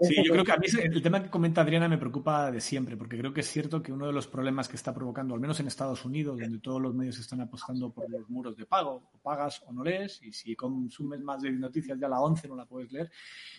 Sí, 0.00 0.16
yo 0.24 0.32
creo 0.32 0.44
que 0.44 0.52
a 0.52 0.56
mí 0.56 0.66
el 0.82 1.02
tema 1.02 1.22
que 1.22 1.28
comenta 1.28 1.60
Adriana 1.60 1.86
me 1.86 1.98
preocupa 1.98 2.50
de 2.50 2.62
siempre, 2.62 2.96
porque 2.96 3.18
creo 3.18 3.34
que 3.34 3.40
es 3.40 3.46
cierto 3.46 3.82
que 3.82 3.92
uno 3.92 4.06
de 4.06 4.12
los 4.12 4.26
problemas 4.26 4.66
que 4.66 4.76
está 4.76 4.94
provocando, 4.94 5.34
al 5.34 5.40
menos 5.40 5.60
en 5.60 5.66
Estados 5.66 6.04
Unidos, 6.06 6.38
donde 6.40 6.60
todos 6.60 6.80
los 6.80 6.94
medios 6.94 7.18
están 7.18 7.42
apostando 7.42 7.90
por 7.90 8.08
los 8.08 8.28
muros 8.30 8.56
de 8.56 8.64
pago, 8.64 9.10
o 9.12 9.18
pagas 9.18 9.62
o 9.66 9.72
no 9.72 9.84
lees, 9.84 10.22
y 10.22 10.32
si 10.32 10.56
consumes 10.56 11.20
más 11.20 11.42
de 11.42 11.52
noticias 11.52 11.98
ya 11.98 12.08
la 12.08 12.20
11 12.20 12.48
no 12.48 12.56
la 12.56 12.64
puedes 12.64 12.90
leer, 12.90 13.10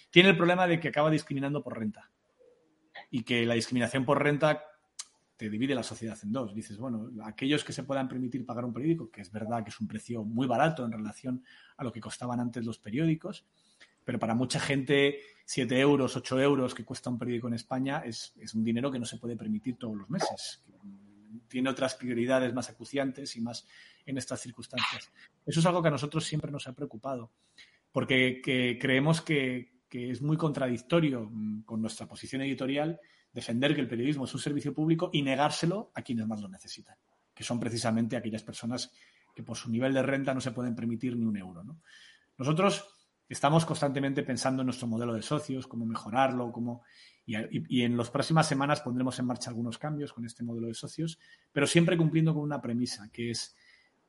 tiene 0.09 0.29
el 0.29 0.37
problema 0.37 0.65
de 0.65 0.79
que 0.79 0.87
acaba 0.87 1.11
discriminando 1.11 1.61
por 1.61 1.77
renta. 1.77 2.09
Y 3.11 3.21
que 3.21 3.45
la 3.45 3.53
discriminación 3.53 4.03
por 4.03 4.21
renta 4.21 4.63
te 5.37 5.49
divide 5.49 5.75
la 5.75 5.83
sociedad 5.83 6.17
en 6.23 6.31
dos. 6.31 6.55
Dices, 6.55 6.77
bueno, 6.77 7.11
aquellos 7.25 7.63
que 7.63 7.73
se 7.73 7.83
puedan 7.83 8.07
permitir 8.07 8.43
pagar 8.43 8.65
un 8.65 8.73
periódico, 8.73 9.11
que 9.11 9.21
es 9.21 9.31
verdad 9.31 9.63
que 9.63 9.69
es 9.69 9.79
un 9.79 9.87
precio 9.87 10.23
muy 10.23 10.47
barato 10.47 10.83
en 10.83 10.91
relación 10.91 11.43
a 11.77 11.83
lo 11.83 11.91
que 11.91 12.01
costaban 12.01 12.39
antes 12.39 12.65
los 12.65 12.79
periódicos, 12.79 13.45
pero 14.05 14.19
para 14.19 14.35
mucha 14.35 14.59
gente 14.59 15.19
7 15.45 15.79
euros, 15.79 16.15
8 16.15 16.41
euros 16.41 16.73
que 16.73 16.85
cuesta 16.85 17.09
un 17.09 17.17
periódico 17.17 17.47
en 17.47 17.55
España 17.55 18.03
es, 18.05 18.33
un 18.53 18.63
dinero 18.63 18.91
que 18.91 18.99
no 18.99 19.05
se 19.05 19.17
puede 19.17 19.35
permitir 19.35 19.77
todos 19.77 19.95
los 19.95 20.09
meses. 20.09 20.63
Tiene 21.47 21.69
otras 21.69 21.95
prioridades 21.95 22.53
más 22.53 22.69
acuciantes 22.69 23.35
y 23.35 23.41
más 23.41 23.67
en 24.05 24.17
estas 24.17 24.41
circunstancias. 24.41 25.11
Eso 25.45 25.59
es 25.59 25.65
algo 25.65 25.81
que 25.81 25.87
a 25.89 25.91
nosotros 25.91 26.25
siempre 26.25 26.51
nos 26.51 26.67
ha 26.67 26.73
preocupado, 26.73 27.31
porque 27.91 28.41
creemos 28.79 29.21
que, 29.21 29.71
es 29.91 30.23
muy 30.23 30.37
contradictorio 30.37 31.29
mm, 31.29 31.65
con 31.65 31.79
nuestra 31.79 32.07
posición 32.07 32.41
editorial 32.41 32.99
defender 33.31 33.75
que 33.75 33.81
el 33.81 33.87
periodismo 33.87 34.25
es 34.25 34.33
un 34.33 34.39
servicio 34.39 34.73
público 34.73 35.11
y 35.13 35.21
negárselo 35.21 35.91
a 35.93 36.01
quienes 36.01 36.25
más 36.25 36.41
lo 36.41 36.47
necesitan, 36.47 36.97
que 37.31 37.43
son 37.43 37.59
precisamente 37.59 38.17
aquellas 38.17 38.41
personas 38.41 38.91
que 39.35 39.43
por 39.43 39.55
su 39.55 39.69
nivel 39.69 39.93
de 39.93 40.01
renta 40.01 40.33
no 40.33 40.41
se 40.41 40.51
pueden 40.51 40.75
permitir 40.75 41.15
ni 41.15 41.25
un 41.25 41.37
euro. 41.37 41.63
Nosotros 42.37 42.92
Estamos 43.29 43.65
constantemente 43.65 44.23
pensando 44.23 44.61
en 44.61 44.67
nuestro 44.67 44.87
modelo 44.87 45.13
de 45.13 45.21
socios, 45.21 45.67
cómo 45.67 45.85
mejorarlo, 45.85 46.51
cómo... 46.51 46.83
Y, 47.25 47.81
en 47.81 47.95
las 47.95 48.09
próximas 48.09 48.47
semanas 48.47 48.81
pondremos 48.81 49.17
en 49.17 49.25
marcha 49.25 49.49
algunos 49.49 49.77
cambios 49.77 50.11
con 50.11 50.25
este 50.25 50.43
modelo 50.43 50.67
de 50.67 50.73
socios, 50.73 51.19
pero 51.53 51.65
siempre 51.65 51.97
cumpliendo 51.97 52.33
con 52.33 52.43
una 52.43 52.61
premisa, 52.61 53.09
que 53.11 53.31
es 53.31 53.55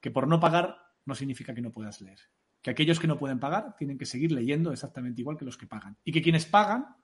que 0.00 0.10
por 0.10 0.26
no 0.26 0.40
pagar 0.40 0.76
no 1.04 1.14
significa 1.14 1.54
que 1.54 1.62
no 1.62 1.70
puedas 1.70 2.00
leer. 2.00 2.18
Que 2.60 2.70
aquellos 2.70 2.98
que 2.98 3.06
no 3.06 3.18
pueden 3.18 3.38
pagar 3.38 3.76
tienen 3.76 3.98
que 3.98 4.06
seguir 4.06 4.32
leyendo 4.32 4.72
exactamente 4.72 5.20
igual 5.20 5.36
que 5.36 5.44
los 5.44 5.56
que 5.56 5.66
pagan. 5.66 5.96
Y 6.02 6.12
que 6.12 6.22
quienes 6.22 6.46
pagan 6.46 6.96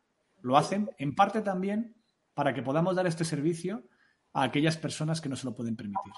lo 0.42 0.56
hacen 0.56 0.90
en 0.98 1.14
parte 1.14 1.42
también 1.42 1.94
para 2.34 2.54
que 2.54 2.62
podamos 2.62 2.96
dar 2.96 3.06
este 3.06 3.24
servicio 3.24 3.84
a 4.32 4.42
aquellas 4.42 4.76
personas 4.76 5.20
que 5.20 5.28
no 5.28 5.36
se 5.36 5.46
lo 5.46 5.54
pueden 5.54 5.76
permitir. 5.76 6.12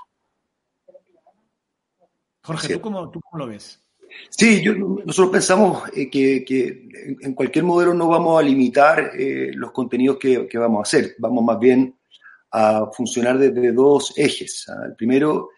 Jorge, 2.42 2.74
¿tú 2.74 2.80
cómo, 2.80 3.10
¿tú 3.10 3.20
cómo 3.20 3.44
lo 3.44 3.50
ves? 3.50 3.84
Sí, 4.30 4.62
nosotros 4.64 5.30
pensamos 5.30 5.82
eh, 5.94 6.10
que, 6.10 6.88
en 7.20 7.34
cualquier 7.34 7.64
modelo 7.64 7.94
no 7.94 8.08
vamos 8.08 8.40
a 8.40 8.44
limitar 8.44 9.12
eh, 9.18 9.50
los 9.54 9.72
contenidos 9.72 10.18
que, 10.18 10.48
vamos 10.58 10.80
a 10.80 10.82
hacer, 10.82 11.14
vamos 11.18 11.44
más 11.44 11.58
bien 11.58 11.94
a 12.50 12.86
funcionar 12.92 13.38
desde 13.38 13.72
dos 13.72 14.12
ejes. 14.16 14.68
¿ah? 14.68 14.86
El 14.86 14.94
primero, 14.94 15.50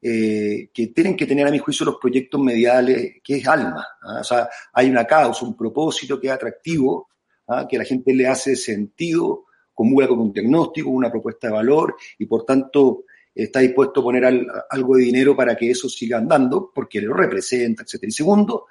eh, 0.00 0.70
que 0.72 0.88
tienen 0.88 1.16
que 1.16 1.26
tener 1.26 1.46
a 1.46 1.50
mi 1.50 1.58
juicio 1.58 1.86
los 1.86 1.98
proyectos 2.00 2.40
mediales, 2.40 3.16
que 3.22 3.36
es 3.36 3.46
alma. 3.46 3.86
¿ah? 4.02 4.20
O 4.20 4.24
sea, 4.24 4.48
hay 4.72 4.90
una 4.90 5.04
causa, 5.04 5.44
un 5.44 5.56
propósito 5.56 6.20
que 6.20 6.28
es 6.28 6.32
atractivo, 6.32 7.08
¿ah? 7.48 7.66
que 7.68 7.76
a 7.76 7.80
la 7.80 7.84
gente 7.84 8.12
le 8.14 8.26
hace 8.26 8.56
sentido, 8.56 9.44
comulga 9.74 10.08
con 10.08 10.20
un 10.20 10.32
diagnóstico, 10.32 10.90
una 10.90 11.10
propuesta 11.10 11.46
de 11.48 11.54
valor 11.54 11.96
y 12.18 12.26
por 12.26 12.44
tanto 12.44 13.04
está 13.34 13.60
dispuesto 13.60 14.00
a 14.00 14.04
poner 14.04 14.24
algo 14.70 14.96
de 14.96 15.04
dinero 15.04 15.36
para 15.36 15.56
que 15.56 15.70
eso 15.70 15.88
siga 15.88 16.18
andando, 16.18 16.70
porque 16.74 17.00
lo 17.00 17.14
representa, 17.14 17.82
etc. 17.82 18.04
Y 18.04 18.10
segundo, 18.10 18.66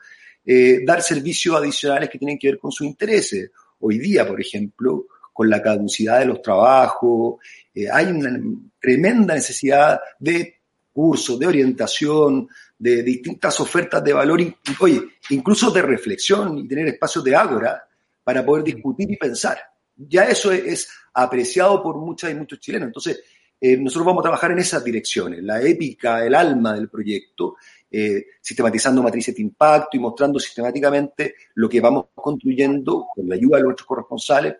eh, 0.46 0.82
dar 0.86 1.02
servicios 1.02 1.56
adicionales 1.56 2.10
que 2.10 2.20
tienen 2.20 2.38
que 2.38 2.50
ver 2.50 2.60
con 2.60 2.72
sus 2.72 2.88
intereses. 2.88 3.52
Hoy 3.80 3.98
día, 3.98 4.28
por 4.28 4.40
ejemplo, 4.40 5.08
con 5.34 5.50
la 5.50 5.62
caducidad 5.62 6.20
de 6.20 6.26
los 6.26 6.42
trabajos, 6.42 7.40
eh, 7.74 7.90
hay 7.92 8.08
una 8.08 8.40
tremenda 8.80 9.34
necesidad 9.34 10.00
de 10.20 10.56
cursos, 10.94 11.40
de 11.40 11.48
orientación, 11.48 12.48
de 12.78 13.02
distintas 13.04 13.60
ofertas 13.60 14.04
de 14.04 14.14
valor, 14.14 14.42
oye, 14.80 15.04
incluso 15.30 15.72
de 15.72 15.82
reflexión 15.82 16.58
y 16.58 16.68
tener 16.68 16.88
espacios 16.88 17.24
de 17.24 17.36
ágora 17.36 17.84
para 18.24 18.46
poder 18.46 18.64
discutir 18.66 19.10
y 19.10 19.18
pensar. 19.18 19.58
Ya 19.96 20.24
eso 20.26 20.52
es, 20.52 20.66
es 20.66 20.90
apreciado 21.14 21.82
por 21.82 21.98
muchas 21.98 22.32
y 22.32 22.36
muchos 22.36 22.60
chilenos. 22.60 22.88
Entonces, 22.88 23.22
eh, 23.64 23.78
nosotros 23.78 24.08
vamos 24.08 24.22
a 24.22 24.24
trabajar 24.24 24.52
en 24.52 24.60
esas 24.60 24.84
direcciones, 24.84 25.44
la 25.44 25.62
épica, 25.62 26.26
el 26.26 26.34
alma 26.34 26.74
del 26.74 26.90
proyecto, 26.90 27.58
eh, 27.92 28.26
sistematizando 28.42 29.04
matrices 29.04 29.36
de 29.36 29.44
impacto 29.44 29.98
y 29.98 30.00
mostrando 30.00 30.40
sistemáticamente 30.40 31.36
lo 31.54 31.70
que 31.70 31.80
vamos 31.80 32.08
construyendo 32.16 33.06
con 33.14 33.30
la 33.30 33.36
ayuda 33.36 33.58
de 33.58 33.64
nuestros 33.64 33.86
corresponsales. 33.86 34.56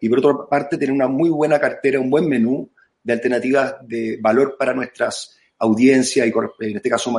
Y 0.00 0.08
por 0.08 0.18
otra 0.20 0.48
parte, 0.48 0.78
tener 0.78 0.94
una 0.94 1.08
muy 1.08 1.28
buena 1.28 1.60
cartera, 1.60 2.00
un 2.00 2.08
buen 2.08 2.26
menú 2.26 2.70
de 3.02 3.12
alternativas 3.12 3.76
de 3.86 4.18
valor 4.18 4.56
para 4.58 4.72
nuestras 4.72 5.36
audiencias 5.58 6.26
y, 6.26 6.32
en 6.66 6.76
este 6.76 6.88
caso, 6.88 7.12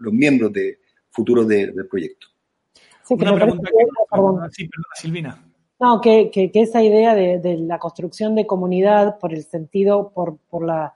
los 0.00 0.12
miembros 0.12 0.52
de, 0.52 0.78
futuros 1.10 1.46
del 1.48 1.86
proyecto. 1.86 2.28
una 3.10 3.34
pregunta 3.34 3.70
que... 3.70 3.84
Sí, 4.52 4.68
perdona, 4.68 4.94
Silvina. 4.94 5.46
No, 5.78 6.00
que, 6.00 6.30
que, 6.30 6.50
esa 6.54 6.82
idea 6.82 7.14
de, 7.14 7.58
la 7.58 7.78
construcción 7.78 8.34
de 8.34 8.46
comunidad 8.46 9.18
por 9.18 9.34
el 9.34 9.44
sentido, 9.44 10.08
por, 10.08 10.38
por, 10.48 10.64
la, 10.64 10.94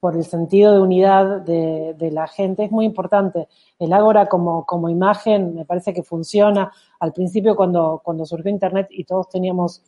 por 0.00 0.16
el 0.16 0.24
sentido 0.24 0.72
de 0.72 0.80
unidad 0.80 1.42
de, 1.42 1.94
de, 1.98 2.10
la 2.10 2.26
gente 2.26 2.64
es 2.64 2.70
muy 2.70 2.86
importante. 2.86 3.48
El 3.78 3.92
Ágora 3.92 4.26
como, 4.26 4.64
como 4.64 4.88
imagen 4.88 5.54
me 5.54 5.66
parece 5.66 5.92
que 5.92 6.02
funciona. 6.02 6.72
Al 7.00 7.12
principio 7.12 7.54
cuando, 7.54 8.00
cuando 8.02 8.24
surgió 8.24 8.50
Internet 8.50 8.86
y 8.90 9.04
todos 9.04 9.28
teníamos, 9.28 9.82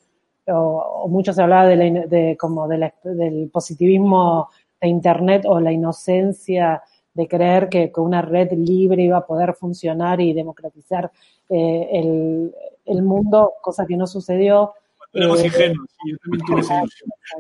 o, 0.49 1.09
mucho 1.09 1.33
se 1.33 1.41
hablaba 1.41 1.65
de, 1.67 1.77
la, 1.77 2.37
como 2.37 2.69
de 2.69 2.93
del 3.05 3.49
positivismo 3.51 4.51
de 4.79 4.89
Internet 4.89 5.45
o 5.47 5.61
la 5.61 5.73
inocencia 5.73 6.83
de 7.15 7.27
creer 7.27 7.71
que, 7.71 7.91
que, 7.91 8.01
una 8.01 8.21
red 8.21 8.53
libre 8.53 9.03
iba 9.03 9.17
a 9.17 9.27
poder 9.27 9.55
funcionar 9.55 10.21
y 10.21 10.35
democratizar 10.35 11.11
eh, 11.49 11.89
el, 11.91 12.55
el 12.87 13.03
mundo, 13.03 13.55
cosa 13.63 13.87
que 13.87 13.97
no 13.97 14.07
sucedió. 14.07 14.75
Éramos 15.13 15.41
eh, 15.41 15.47
ingenuos, 15.47 15.89
yo 16.09 16.17
también 16.19 16.47
tuve 16.47 16.61
esa 16.61 16.83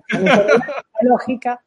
lógica. 1.02 1.60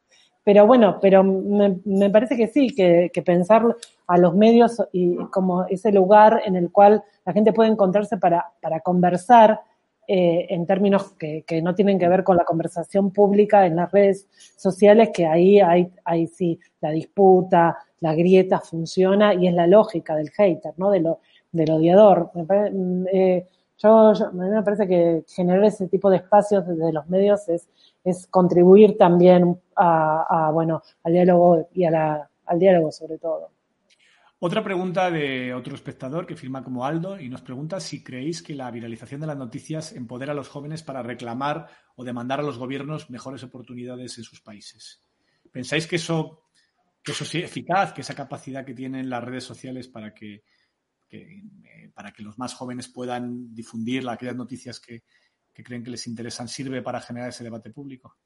pero 0.44 0.66
bueno, 0.66 0.98
pero 1.00 1.22
me, 1.22 2.10
parece 2.10 2.36
que 2.36 2.48
sí, 2.48 2.74
que, 2.74 3.10
pensar 3.24 3.64
a 4.06 4.18
los 4.18 4.34
medios 4.34 4.82
y 4.92 5.16
como 5.30 5.66
ese 5.66 5.92
lugar 5.92 6.42
en 6.44 6.56
el 6.56 6.70
cual 6.72 7.02
la 7.24 7.32
gente 7.32 7.52
puede 7.52 7.70
encontrarse 7.70 8.16
para, 8.16 8.52
para 8.60 8.80
conversar 8.80 9.60
eh, 10.08 10.46
en 10.50 10.66
términos 10.66 11.12
que, 11.12 11.44
que, 11.46 11.62
no 11.62 11.74
tienen 11.74 11.98
que 11.98 12.08
ver 12.08 12.24
con 12.24 12.36
la 12.36 12.44
conversación 12.44 13.12
pública 13.12 13.66
en 13.66 13.76
las 13.76 13.92
redes 13.92 14.26
sociales, 14.56 15.10
que 15.14 15.26
ahí 15.26 15.60
hay, 15.60 15.92
hay 16.04 16.26
sí 16.26 16.58
la 16.80 16.90
disputa, 16.90 17.78
la 18.00 18.14
grieta 18.14 18.58
funciona 18.60 19.34
y 19.34 19.46
es 19.46 19.54
la 19.54 19.66
lógica 19.66 20.16
del 20.16 20.30
hater, 20.30 20.72
¿no? 20.78 20.90
De 20.90 21.00
lo, 21.00 21.20
del 21.52 21.70
odiador. 21.70 22.30
Mm, 22.34 23.06
eh, 23.12 23.46
yo, 23.82 24.10
a 24.10 24.32
mí 24.32 24.48
me 24.48 24.62
parece 24.62 24.86
que 24.86 25.24
generar 25.26 25.64
ese 25.64 25.88
tipo 25.88 26.10
de 26.10 26.18
espacios 26.18 26.66
desde 26.66 26.92
los 26.92 27.08
medios 27.08 27.48
es, 27.48 27.68
contribuir 28.30 28.96
también 28.96 29.60
a, 29.76 30.50
bueno, 30.52 30.82
al 31.02 31.12
diálogo 31.12 31.68
y 31.72 31.84
a 31.84 31.90
la, 31.90 32.30
al 32.46 32.58
diálogo 32.58 32.92
sobre 32.92 33.18
todo. 33.18 33.50
Otra 34.42 34.64
pregunta 34.64 35.10
de 35.10 35.52
otro 35.52 35.74
espectador 35.74 36.26
que 36.26 36.34
firma 36.34 36.64
como 36.64 36.86
Aldo 36.86 37.20
y 37.20 37.28
nos 37.28 37.42
pregunta 37.42 37.78
si 37.78 38.02
creéis 38.02 38.42
que 38.42 38.54
la 38.54 38.70
viralización 38.70 39.20
de 39.20 39.26
las 39.26 39.36
noticias 39.36 39.92
empodera 39.92 40.32
a 40.32 40.34
los 40.34 40.48
jóvenes 40.48 40.82
para 40.82 41.02
reclamar 41.02 41.66
o 41.94 42.04
demandar 42.04 42.40
a 42.40 42.42
los 42.42 42.56
gobiernos 42.56 43.10
mejores 43.10 43.42
oportunidades 43.42 44.16
en 44.16 44.24
sus 44.24 44.40
países. 44.40 45.04
¿Pensáis 45.52 45.86
que 45.86 45.96
eso, 45.96 46.44
que 47.02 47.12
eso 47.12 47.24
es 47.24 47.34
eficaz, 47.34 47.92
que 47.92 48.00
esa 48.00 48.14
capacidad 48.14 48.64
que 48.64 48.72
tienen 48.72 49.10
las 49.10 49.22
redes 49.22 49.44
sociales 49.44 49.88
para 49.88 50.14
que, 50.14 50.42
para 51.94 52.12
que 52.12 52.22
los 52.22 52.38
más 52.38 52.54
jóvenes 52.54 52.88
puedan 52.88 53.54
difundir 53.54 54.08
aquellas 54.08 54.36
noticias 54.36 54.80
que, 54.80 55.02
que 55.52 55.62
creen 55.62 55.82
que 55.82 55.90
les 55.90 56.06
interesan 56.06 56.48
sirve 56.48 56.82
para 56.82 57.00
generar 57.00 57.30
ese 57.30 57.44
debate 57.44 57.70
público? 57.70 58.16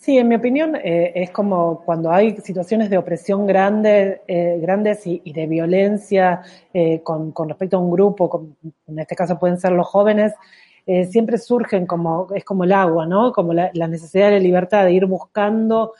Sí, 0.00 0.16
en 0.16 0.28
mi 0.28 0.34
opinión 0.36 0.76
eh, 0.76 1.12
es 1.14 1.30
como 1.30 1.82
cuando 1.84 2.10
hay 2.10 2.34
situaciones 2.38 2.88
de 2.88 2.96
opresión 2.96 3.46
grande, 3.46 4.22
eh, 4.26 4.58
grandes 4.58 5.06
y, 5.06 5.20
de 5.30 5.46
violencia 5.46 6.40
eh, 6.72 7.02
con, 7.02 7.34
respecto 7.46 7.76
a 7.76 7.80
un 7.80 7.90
grupo, 7.90 8.56
en 8.86 8.98
este 8.98 9.14
caso 9.14 9.38
pueden 9.38 9.60
ser 9.60 9.72
los 9.72 9.86
jóvenes, 9.86 10.32
siempre 11.08 11.38
surgen 11.38 11.86
como, 11.86 12.26
es 12.34 12.44
como 12.44 12.64
el 12.64 12.72
agua, 12.72 13.06
¿no? 13.06 13.32
Como 13.32 13.52
la, 13.52 13.70
necesidad 13.72 14.30
de 14.30 14.40
libertad 14.40 14.84
de 14.84 14.92
ir 14.92 15.06
buscando 15.06 15.92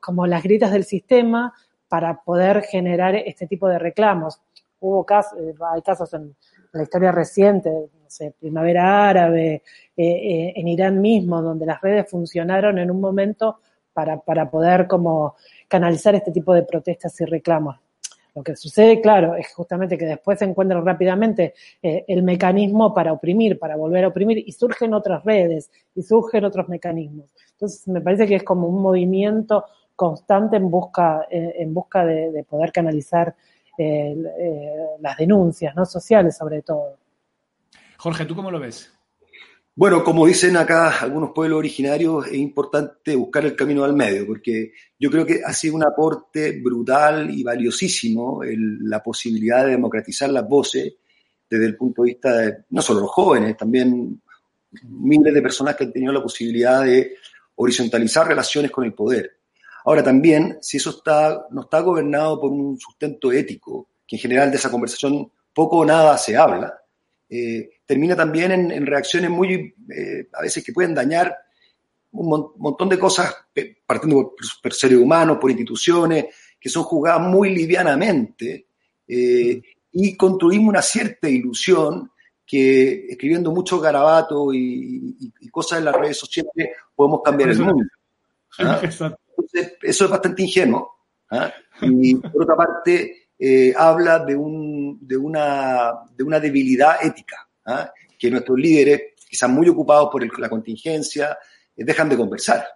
como 0.00 0.26
las 0.26 0.42
gritas 0.44 0.70
del 0.70 0.84
sistema 0.84 1.52
para 1.88 2.22
poder 2.22 2.62
generar 2.62 3.14
este 3.14 3.46
tipo 3.46 3.68
de 3.68 3.78
reclamos. 3.78 4.40
Hubo 4.80 5.04
casos, 5.04 5.38
hay 5.72 5.82
casos 5.82 6.12
en 6.14 6.34
la 6.72 6.82
historia 6.82 7.12
reciente, 7.12 7.70
no 7.70 8.08
sé, 8.10 8.34
Primavera 8.38 9.08
Árabe, 9.08 9.62
eh, 9.96 10.04
eh, 10.04 10.52
en 10.56 10.68
Irán 10.68 11.00
mismo, 11.00 11.40
donde 11.40 11.66
las 11.66 11.80
redes 11.80 12.10
funcionaron 12.10 12.78
en 12.78 12.90
un 12.90 13.00
momento 13.00 13.60
para, 13.92 14.18
para 14.18 14.50
poder 14.50 14.86
como 14.86 15.36
canalizar 15.68 16.14
este 16.14 16.30
tipo 16.30 16.52
de 16.52 16.62
protestas 16.62 17.18
y 17.20 17.24
reclamos. 17.24 17.76
Lo 18.36 18.42
que 18.42 18.54
sucede, 18.54 19.00
claro, 19.00 19.34
es 19.34 19.50
justamente 19.54 19.96
que 19.96 20.04
después 20.04 20.38
se 20.38 20.44
encuentran 20.44 20.84
rápidamente 20.84 21.54
eh, 21.82 22.04
el 22.06 22.22
mecanismo 22.22 22.92
para 22.92 23.14
oprimir, 23.14 23.58
para 23.58 23.76
volver 23.76 24.04
a 24.04 24.08
oprimir, 24.08 24.44
y 24.46 24.52
surgen 24.52 24.92
otras 24.92 25.24
redes, 25.24 25.70
y 25.94 26.02
surgen 26.02 26.44
otros 26.44 26.68
mecanismos. 26.68 27.32
Entonces, 27.52 27.88
me 27.88 28.02
parece 28.02 28.26
que 28.26 28.34
es 28.34 28.42
como 28.42 28.68
un 28.68 28.82
movimiento 28.82 29.64
constante 29.96 30.56
en 30.56 30.70
busca, 30.70 31.26
en 31.30 31.74
busca 31.74 32.04
de, 32.04 32.44
poder 32.48 32.70
canalizar 32.70 33.34
las 35.00 35.16
denuncias, 35.16 35.74
¿no? 35.74 35.84
Sociales, 35.84 36.36
sobre 36.36 36.62
todo. 36.62 36.98
Jorge, 37.98 38.24
¿tú 38.24 38.36
cómo 38.36 38.50
lo 38.50 38.60
ves? 38.60 38.92
Bueno, 39.78 40.02
como 40.02 40.26
dicen 40.26 40.56
acá 40.56 41.00
algunos 41.00 41.32
pueblos 41.34 41.58
originarios, 41.58 42.28
es 42.28 42.34
importante 42.34 43.14
buscar 43.14 43.44
el 43.44 43.54
camino 43.54 43.84
al 43.84 43.92
medio, 43.92 44.26
porque 44.26 44.72
yo 44.98 45.10
creo 45.10 45.26
que 45.26 45.42
ha 45.44 45.52
sido 45.52 45.74
un 45.74 45.84
aporte 45.84 46.58
brutal 46.62 47.30
y 47.30 47.42
valiosísimo 47.42 48.40
la 48.42 49.02
posibilidad 49.02 49.66
de 49.66 49.72
democratizar 49.72 50.30
las 50.30 50.48
voces 50.48 50.94
desde 51.50 51.66
el 51.66 51.76
punto 51.76 52.02
de 52.02 52.06
vista 52.06 52.32
de 52.38 52.56
no 52.70 52.80
solo 52.80 53.00
los 53.00 53.10
jóvenes, 53.10 53.54
también 53.54 54.22
miles 54.84 55.34
de 55.34 55.42
personas 55.42 55.76
que 55.76 55.84
han 55.84 55.92
tenido 55.92 56.10
la 56.10 56.22
posibilidad 56.22 56.82
de 56.82 57.16
horizontalizar 57.56 58.26
relaciones 58.26 58.70
con 58.70 58.84
el 58.84 58.94
poder. 58.94 59.35
Ahora 59.86 60.02
también, 60.02 60.58
si 60.60 60.78
eso 60.78 60.90
está, 60.90 61.46
no 61.52 61.62
está 61.62 61.78
gobernado 61.78 62.40
por 62.40 62.50
un 62.50 62.76
sustento 62.76 63.30
ético, 63.30 63.88
que 64.04 64.16
en 64.16 64.20
general 64.20 64.50
de 64.50 64.56
esa 64.56 64.68
conversación 64.68 65.30
poco 65.54 65.78
o 65.78 65.84
nada 65.84 66.18
se 66.18 66.36
habla, 66.36 66.76
eh, 67.28 67.70
termina 67.86 68.16
también 68.16 68.50
en, 68.50 68.84
reacciones 68.84 69.30
muy, 69.30 69.74
eh, 69.88 70.28
a 70.32 70.42
veces 70.42 70.64
que 70.64 70.72
pueden 70.72 70.92
dañar 70.92 71.36
un 72.10 72.52
montón 72.56 72.88
de 72.88 72.98
cosas, 72.98 73.32
partiendo 73.86 74.34
por, 74.60 74.74
seres 74.74 74.98
humanos, 74.98 75.38
por 75.40 75.52
instituciones, 75.52 76.26
que 76.58 76.68
son 76.68 76.82
juzgadas 76.82 77.20
muy 77.20 77.54
livianamente, 77.54 78.66
eh, 79.06 79.62
y 79.92 80.16
construimos 80.16 80.68
una 80.68 80.82
cierta 80.82 81.28
ilusión 81.28 82.10
que 82.44 83.06
escribiendo 83.08 83.52
mucho 83.52 83.78
garabato 83.78 84.52
y, 84.52 85.32
cosas 85.52 85.78
en 85.78 85.84
las 85.84 85.94
redes 85.94 86.18
sociales 86.18 86.70
podemos 86.92 87.20
cambiar 87.24 87.50
el 87.50 87.60
mundo. 87.60 87.84
¿ah? 88.58 88.80
Entonces, 88.82 89.16
eso 89.82 90.04
es 90.04 90.10
bastante 90.10 90.42
ingenuo. 90.42 90.90
¿ah? 91.30 91.52
Y 91.82 92.14
por 92.16 92.42
otra 92.42 92.56
parte, 92.56 93.30
habla 93.76 94.20
de 94.20 94.36
un 94.36 94.98
de, 95.00 95.16
una, 95.16 95.92
de 96.16 96.24
una 96.24 96.40
debilidad 96.40 97.04
ética, 97.04 97.48
¿ah? 97.64 97.92
que 98.18 98.30
nuestros 98.30 98.58
líderes, 98.58 99.14
quizás 99.28 99.50
muy 99.50 99.68
ocupados 99.68 100.08
por 100.10 100.38
la 100.38 100.48
contingencia, 100.48 101.38
eh, 101.76 101.84
dejan 101.84 102.08
de 102.08 102.16
conversar. 102.16 102.66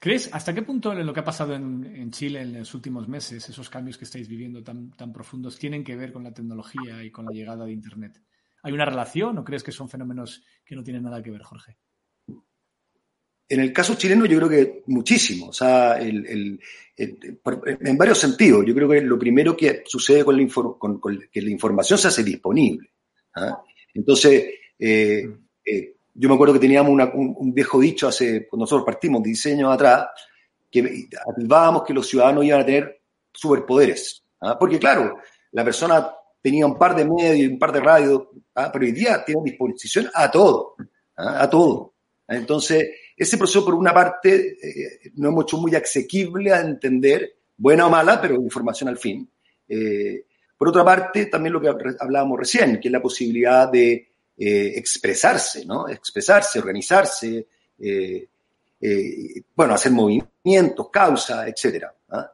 ¿Crees 0.00 0.30
hasta 0.32 0.54
qué 0.54 0.62
punto 0.62 0.94
lo 0.94 1.12
que 1.12 1.20
ha 1.20 1.24
pasado 1.24 1.54
en, 1.54 2.10
Chile 2.12 2.42
en 2.42 2.58
los 2.58 2.72
últimos 2.74 3.08
meses, 3.08 3.48
esos 3.48 3.68
cambios 3.68 3.98
que 3.98 4.04
estáis 4.04 4.28
viviendo 4.28 4.62
tan, 4.62 4.90
tan 4.92 5.12
profundos, 5.12 5.58
tienen 5.58 5.82
que 5.82 5.96
ver 5.96 6.12
con 6.12 6.22
la 6.22 6.32
tecnología 6.32 7.02
y 7.02 7.10
con 7.10 7.24
la 7.24 7.32
llegada 7.32 7.64
de 7.64 7.72
Internet? 7.72 8.22
¿Hay 8.62 8.72
una 8.72 8.84
relación 8.84 9.38
o 9.38 9.44
crees 9.44 9.64
que 9.64 9.72
son 9.72 9.88
fenómenos 9.88 10.44
que 10.64 10.76
no 10.76 10.84
tienen 10.84 11.02
nada 11.02 11.22
que 11.22 11.30
ver, 11.30 11.42
Jorge? 11.42 11.78
En 13.48 13.60
el 13.60 13.72
caso 13.72 13.94
chileno 13.94 14.26
yo 14.26 14.36
creo 14.36 14.48
que 14.48 14.82
muchísimo, 14.86 15.48
o 15.48 15.52
sea, 15.52 15.98
en 16.98 17.96
varios 17.96 18.18
sentidos. 18.18 18.64
Yo 18.66 18.74
creo 18.74 18.88
que 18.88 19.00
lo 19.00 19.18
primero 19.18 19.56
que 19.56 19.82
sucede 19.86 20.24
con, 20.24 20.36
la 20.36 20.48
con, 20.78 21.20
que 21.30 21.42
la 21.42 21.50
información 21.50 21.98
se 21.98 22.08
hace 22.08 22.24
disponible. 22.24 22.90
¿ah? 23.36 23.62
Entonces, 23.94 24.46
eh, 24.78 25.28
eh, 25.64 25.94
yo 26.14 26.28
me 26.28 26.34
acuerdo 26.34 26.54
que 26.54 26.60
teníamos 26.60 26.92
un, 27.14 27.54
viejo 27.54 27.78
dicho 27.80 28.08
hace, 28.08 28.48
cuando 28.48 28.64
nosotros 28.64 28.84
partimos 28.84 29.22
de 29.22 29.30
diseño 29.30 29.70
atrás, 29.70 30.08
que 30.70 31.08
afirmábamos 31.26 31.84
que 31.84 31.94
los 31.94 32.06
ciudadanos 32.06 32.44
iban 32.44 32.60
a 32.60 32.66
tener 32.66 33.00
superpoderes. 33.32 34.24
¿ah? 34.40 34.58
Porque 34.58 34.78
claro, 34.78 35.18
la 35.52 35.64
persona 35.64 36.10
tenía 36.42 36.66
un 36.66 36.76
par 36.76 36.96
de 36.96 37.04
medios 37.04 37.52
un 37.52 37.58
par 37.58 37.72
de 37.72 37.80
radios, 37.80 38.22
¿ah? 38.56 38.70
pero 38.72 38.84
hoy 38.84 38.92
día 38.92 39.24
tiene 39.24 39.42
disposición 39.44 40.10
a 40.12 40.28
todo, 40.30 40.74
a 41.16 41.48
todo. 41.48 41.94
Entonces, 42.26 42.88
ese 43.18 43.36
proceso, 43.36 43.64
por 43.64 43.74
una 43.74 43.92
parte, 43.92 44.58
eh, 44.62 45.10
no 45.16 45.28
hemos 45.28 45.44
hecho 45.44 45.58
muy 45.58 45.74
asequible 45.74 46.52
a 46.52 46.60
entender, 46.60 47.34
buena 47.56 47.86
o 47.86 47.90
mala, 47.90 48.20
pero 48.20 48.36
información 48.36 48.88
al 48.88 48.98
fin. 48.98 49.28
Eh, 49.68 50.24
por 50.56 50.68
otra 50.68 50.84
parte, 50.84 51.26
también 51.26 51.52
lo 51.52 51.60
que 51.60 51.68
hablábamos 51.98 52.38
recién, 52.38 52.78
que 52.78 52.88
es 52.88 52.92
la 52.92 53.02
posibilidad 53.02 53.70
de 53.70 54.08
eh, 54.36 54.72
expresarse, 54.76 55.66
¿no? 55.66 55.88
Expresarse, 55.88 56.60
organizarse, 56.60 57.46
bueno, 59.54 59.74
hacer 59.74 59.92
movimientos, 59.92 60.88
causas, 60.90 61.48
etcétera. 61.48 61.92
¿ah? 62.10 62.30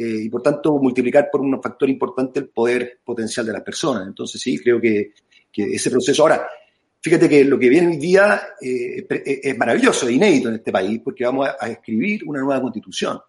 y 0.00 0.28
por 0.28 0.42
tanto, 0.42 0.78
multiplicar 0.78 1.28
por 1.28 1.40
un 1.40 1.60
factor 1.60 1.90
importante 1.90 2.38
el 2.38 2.50
poder 2.50 3.00
potencial 3.04 3.44
de 3.44 3.52
las 3.52 3.62
personas. 3.62 4.06
Entonces, 4.06 4.40
sí, 4.40 4.56
creo 4.56 4.80
que, 4.80 5.12
que 5.52 5.64
ese 5.64 5.90
proceso. 5.90 6.22
Ahora, 6.22 6.46
Fíjate 7.00 7.28
que 7.28 7.44
lo 7.44 7.58
que 7.58 7.68
viene 7.68 7.88
hoy 7.88 7.96
día 7.96 8.40
eh, 8.60 9.06
eh, 9.08 9.40
es 9.44 9.58
maravilloso, 9.58 10.08
es 10.08 10.14
inédito 10.14 10.48
en 10.48 10.56
este 10.56 10.72
país, 10.72 11.00
porque 11.02 11.24
vamos 11.24 11.48
a, 11.58 11.68
escribir 11.68 12.22
una 12.26 12.40
nueva 12.40 12.60
constitución. 12.60 13.20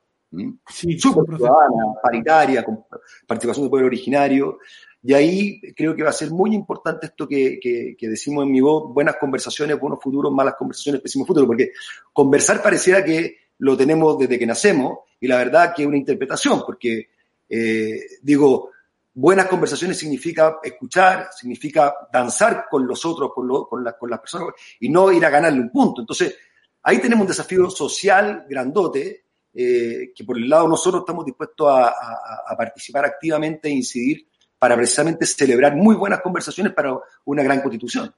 Sí, 0.67 0.99
Súper 0.99 1.38
ciudadana, 1.38 1.93
paritaria, 2.01 2.63
con 2.63 2.86
participación 3.27 3.65
del 3.65 3.69
pueblo 3.69 3.88
originario. 3.88 4.60
Y 5.01 5.13
ahí 5.13 5.62
creo 5.75 5.95
que 5.95 6.03
va 6.03 6.10
a 6.10 6.13
ser 6.13 6.32
muy 6.32 6.53
importante 6.53 7.08
esto 7.08 7.27
que, 7.27 7.60
que, 7.60 8.10
decimos 8.10 8.43
en 8.43 8.51
mi 8.51 8.60
voz, 8.60 8.93
buenas 8.93 9.15
conversaciones, 9.15 9.79
buenos 9.79 9.99
futuros, 10.01 10.32
malas 10.32 10.55
conversaciones, 10.55 11.01
pésimos 11.01 11.27
futuros, 11.27 11.47
porque 11.47 11.71
conversar 12.12 12.62
pareciera 12.62 13.03
que 13.03 13.38
lo 13.60 13.77
tenemos 13.77 14.17
desde 14.17 14.38
que 14.38 14.45
nacemos 14.45 14.99
y 15.19 15.27
la 15.27 15.38
verdad 15.38 15.73
que 15.75 15.84
es 15.84 15.88
una 15.88 15.97
interpretación, 15.97 16.63
porque 16.65 17.10
eh, 17.47 17.99
digo, 18.21 18.71
buenas 19.19 19.47
conversaciones 19.47 19.97
significa 19.97 20.60
escuchar, 20.63 21.29
significa 21.36 21.93
danzar 22.12 22.67
con 22.69 22.88
los 22.88 23.03
otros, 23.05 23.32
con, 23.34 23.84
las 23.84 24.19
personas 24.19 24.53
y 24.79 24.88
no 24.88 25.12
ir 25.12 25.25
a 25.25 25.29
ganarle 25.29 25.60
un 25.60 25.69
punto. 25.69 26.01
Entonces, 26.01 26.38
ahí 26.84 26.99
tenemos 26.99 27.23
un 27.23 27.27
desafío 27.27 27.69
social 27.69 28.45
grandote 28.49 29.25
eh, 29.53 30.13
que 30.15 30.23
por 30.23 30.38
el 30.38 30.47
lado 30.47 30.67
nosotros 30.69 31.01
estamos 31.01 31.25
dispuestos 31.25 31.67
a, 31.69 32.55
participar 32.55 33.05
activamente 33.05 33.67
e 33.67 33.71
incidir 33.71 34.27
para 34.58 34.75
precisamente 34.75 35.25
celebrar 35.25 35.75
muy 35.75 35.95
buenas 35.95 36.21
conversaciones 36.21 36.73
para 36.73 36.97
una 37.25 37.43
gran 37.43 37.62
constitución. 37.62 38.13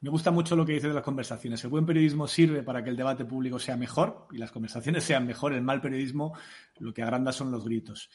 Me 0.00 0.10
gusta 0.10 0.30
mucho 0.30 0.56
lo 0.56 0.64
que 0.64 0.72
dices 0.72 0.88
de 0.88 0.94
las 0.94 1.04
conversaciones. 1.04 1.62
El 1.62 1.70
buen 1.70 1.86
periodismo 1.86 2.26
sirve 2.26 2.62
para 2.62 2.82
que 2.82 2.90
el 2.90 2.96
debate 2.96 3.24
público 3.24 3.58
sea 3.58 3.76
mejor 3.76 4.26
y 4.32 4.38
las 4.38 4.50
conversaciones 4.50 5.04
sean 5.04 5.26
mejor. 5.26 5.52
El 5.52 5.62
mal 5.62 5.80
periodismo 5.80 6.36
lo 6.78 6.92
que 6.92 7.02
agranda 7.02 7.32
son 7.32 7.52
los 7.52 7.64
gritos. 7.64 8.10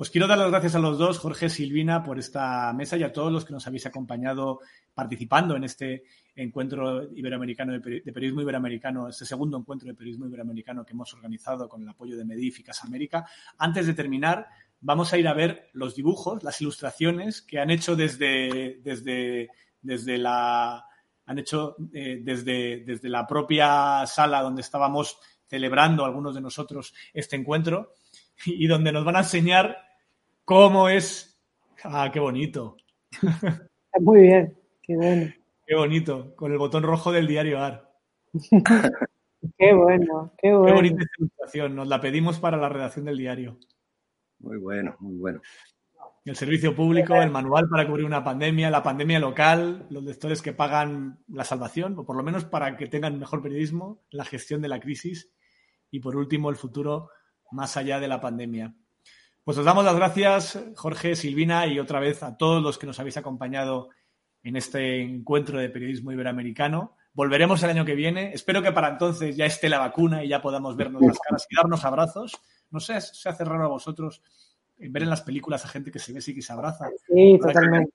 Os 0.00 0.10
quiero 0.10 0.28
dar 0.28 0.38
las 0.38 0.52
gracias 0.52 0.76
a 0.76 0.78
los 0.78 0.96
dos, 0.96 1.18
Jorge 1.18 1.48
Silvina, 1.48 2.04
por 2.04 2.20
esta 2.20 2.72
mesa 2.72 2.96
y 2.96 3.02
a 3.02 3.12
todos 3.12 3.32
los 3.32 3.44
que 3.44 3.52
nos 3.52 3.66
habéis 3.66 3.84
acompañado 3.84 4.60
participando 4.94 5.56
en 5.56 5.64
este 5.64 6.04
encuentro 6.36 7.12
iberoamericano 7.16 7.72
de, 7.72 7.80
periodismo 7.80 8.42
iberoamericano, 8.42 9.08
este 9.08 9.24
segundo 9.24 9.58
encuentro 9.58 9.88
de 9.88 9.94
periodismo 9.94 10.26
iberoamericano 10.26 10.86
que 10.86 10.92
hemos 10.92 11.12
organizado 11.14 11.68
con 11.68 11.82
el 11.82 11.88
apoyo 11.88 12.16
de 12.16 12.24
Medif 12.24 12.60
y 12.60 12.62
Casa 12.62 12.86
América. 12.86 13.26
Antes 13.58 13.88
de 13.88 13.94
terminar, 13.94 14.46
vamos 14.80 15.12
a 15.12 15.18
ir 15.18 15.26
a 15.26 15.34
ver 15.34 15.68
los 15.72 15.96
dibujos, 15.96 16.44
las 16.44 16.60
ilustraciones 16.60 17.42
que 17.42 17.58
han 17.58 17.70
hecho 17.70 17.96
desde, 17.96 18.78
desde, 18.84 19.50
desde 19.82 20.16
la 20.16 20.84
han 21.26 21.38
hecho 21.40 21.74
eh, 21.92 22.20
desde, 22.22 22.84
desde 22.86 23.08
la 23.08 23.26
propia 23.26 24.06
sala 24.06 24.42
donde 24.42 24.62
estábamos 24.62 25.18
celebrando 25.48 26.04
algunos 26.04 26.36
de 26.36 26.40
nosotros 26.40 26.94
este 27.12 27.34
encuentro 27.34 27.94
y 28.46 28.68
donde 28.68 28.92
nos 28.92 29.04
van 29.04 29.16
a 29.16 29.20
enseñar 29.20 29.87
cómo 30.48 30.88
es. 30.88 31.38
Ah, 31.84 32.10
qué 32.12 32.20
bonito. 32.20 32.76
Muy 34.00 34.22
bien, 34.22 34.58
qué 34.82 34.96
bueno. 34.96 35.32
Qué 35.66 35.74
bonito, 35.74 36.34
con 36.34 36.52
el 36.52 36.58
botón 36.58 36.82
rojo 36.82 37.12
del 37.12 37.26
diario 37.26 37.60
AR. 37.60 37.90
qué 39.58 39.72
bueno, 39.74 40.32
qué 40.38 40.52
bueno. 40.52 40.66
Qué 40.66 40.72
bonita 40.72 41.04
ilustración, 41.18 41.76
nos 41.76 41.88
la 41.88 42.00
pedimos 42.00 42.40
para 42.40 42.56
la 42.56 42.68
redacción 42.68 43.04
del 43.04 43.18
diario. 43.18 43.58
Muy 44.40 44.56
bueno, 44.58 44.96
muy 45.00 45.16
bueno 45.16 45.40
el 46.30 46.36
servicio 46.36 46.74
público, 46.74 47.14
el 47.14 47.30
manual 47.30 47.68
para 47.68 47.86
cubrir 47.86 48.04
una 48.04 48.22
pandemia, 48.22 48.70
la 48.70 48.82
pandemia 48.82 49.18
local, 49.18 49.86
los 49.90 50.04
lectores 50.04 50.42
que 50.42 50.52
pagan 50.52 51.20
la 51.28 51.44
salvación, 51.44 51.98
o 51.98 52.04
por 52.04 52.16
lo 52.16 52.22
menos 52.22 52.44
para 52.44 52.76
que 52.76 52.86
tengan 52.86 53.18
mejor 53.18 53.42
periodismo, 53.42 54.02
la 54.10 54.24
gestión 54.24 54.60
de 54.60 54.68
la 54.68 54.80
crisis 54.80 55.30
y, 55.90 56.00
por 56.00 56.16
último, 56.16 56.50
el 56.50 56.56
futuro 56.56 57.10
más 57.50 57.76
allá 57.76 57.98
de 57.98 58.08
la 58.08 58.20
pandemia. 58.20 58.74
Pues 59.48 59.56
os 59.56 59.64
damos 59.64 59.82
las 59.82 59.96
gracias, 59.96 60.62
Jorge, 60.76 61.16
Silvina, 61.16 61.66
y 61.66 61.78
otra 61.78 62.00
vez 62.00 62.22
a 62.22 62.36
todos 62.36 62.62
los 62.62 62.76
que 62.76 62.86
nos 62.86 63.00
habéis 63.00 63.16
acompañado 63.16 63.88
en 64.42 64.56
este 64.56 65.00
encuentro 65.00 65.58
de 65.58 65.70
periodismo 65.70 66.12
iberoamericano. 66.12 66.96
Volveremos 67.14 67.62
el 67.62 67.70
año 67.70 67.86
que 67.86 67.94
viene. 67.94 68.30
Espero 68.34 68.62
que 68.62 68.72
para 68.72 68.90
entonces 68.90 69.38
ya 69.38 69.46
esté 69.46 69.70
la 69.70 69.78
vacuna 69.78 70.22
y 70.22 70.28
ya 70.28 70.42
podamos 70.42 70.76
vernos 70.76 71.00
las 71.00 71.18
caras 71.18 71.46
y 71.48 71.56
darnos 71.56 71.82
abrazos. 71.86 72.32
No 72.70 72.78
sé, 72.78 73.00
se 73.00 73.26
hace 73.26 73.42
raro 73.42 73.64
a 73.64 73.68
vosotros 73.68 74.22
ver 74.76 75.04
en 75.04 75.08
las 75.08 75.22
películas 75.22 75.64
a 75.64 75.68
gente 75.68 75.90
que 75.90 75.98
se 75.98 76.12
ve 76.12 76.20
y 76.26 76.34
que 76.34 76.42
se 76.42 76.52
abraza. 76.52 76.86
Sí, 77.06 77.38
totalmente. 77.40 77.94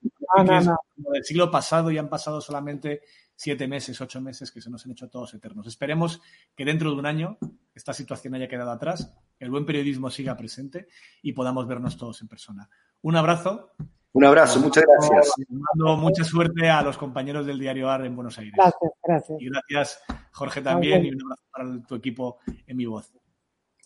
del 0.95 1.23
siglo 1.23 1.51
pasado 1.51 1.91
y 1.91 1.99
han 1.99 2.09
pasado 2.09 2.41
solamente 2.41 3.03
siete 3.35 3.67
meses, 3.67 3.99
ocho 4.01 4.21
meses 4.21 4.51
que 4.51 4.61
se 4.61 4.69
nos 4.69 4.85
han 4.85 4.91
hecho 4.91 5.09
todos 5.09 5.33
eternos. 5.33 5.67
Esperemos 5.67 6.21
que 6.55 6.65
dentro 6.65 6.91
de 6.91 6.97
un 6.97 7.05
año 7.05 7.37
esta 7.73 7.93
situación 7.93 8.35
haya 8.35 8.47
quedado 8.47 8.71
atrás, 8.71 9.15
que 9.37 9.45
el 9.45 9.51
buen 9.51 9.65
periodismo 9.65 10.09
siga 10.09 10.37
presente 10.37 10.87
y 11.21 11.33
podamos 11.33 11.67
vernos 11.67 11.97
todos 11.97 12.21
en 12.21 12.27
persona. 12.27 12.69
Un 13.01 13.15
abrazo. 13.15 13.71
Un 14.13 14.25
abrazo, 14.25 14.59
muchas 14.59 14.83
gracias. 14.85 15.33
Mando 15.49 15.97
mucha 15.97 16.23
suerte 16.23 16.69
a 16.69 16.83
los 16.83 16.97
compañeros 16.97 17.47
del 17.47 17.57
diario 17.57 17.89
AR 17.89 18.05
en 18.05 18.15
Buenos 18.15 18.37
Aires. 18.37 18.53
Gracias, 18.55 18.91
gracias. 19.03 19.41
Y 19.41 19.49
gracias, 19.49 20.03
Jorge, 20.31 20.61
también, 20.61 21.03
y 21.05 21.09
un 21.09 21.21
abrazo 21.23 21.43
para 21.51 21.87
tu 21.87 21.95
equipo 21.95 22.37
en 22.67 22.77
mi 22.77 22.85
voz. 22.85 23.11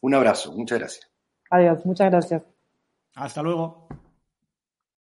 Un 0.02 0.14
abrazo, 0.14 0.52
muchas 0.52 0.80
gracias. 0.80 1.10
Adiós, 1.50 1.86
muchas 1.86 2.12
gracias. 2.12 2.44
Hasta 3.16 3.42
luego. 3.42 3.88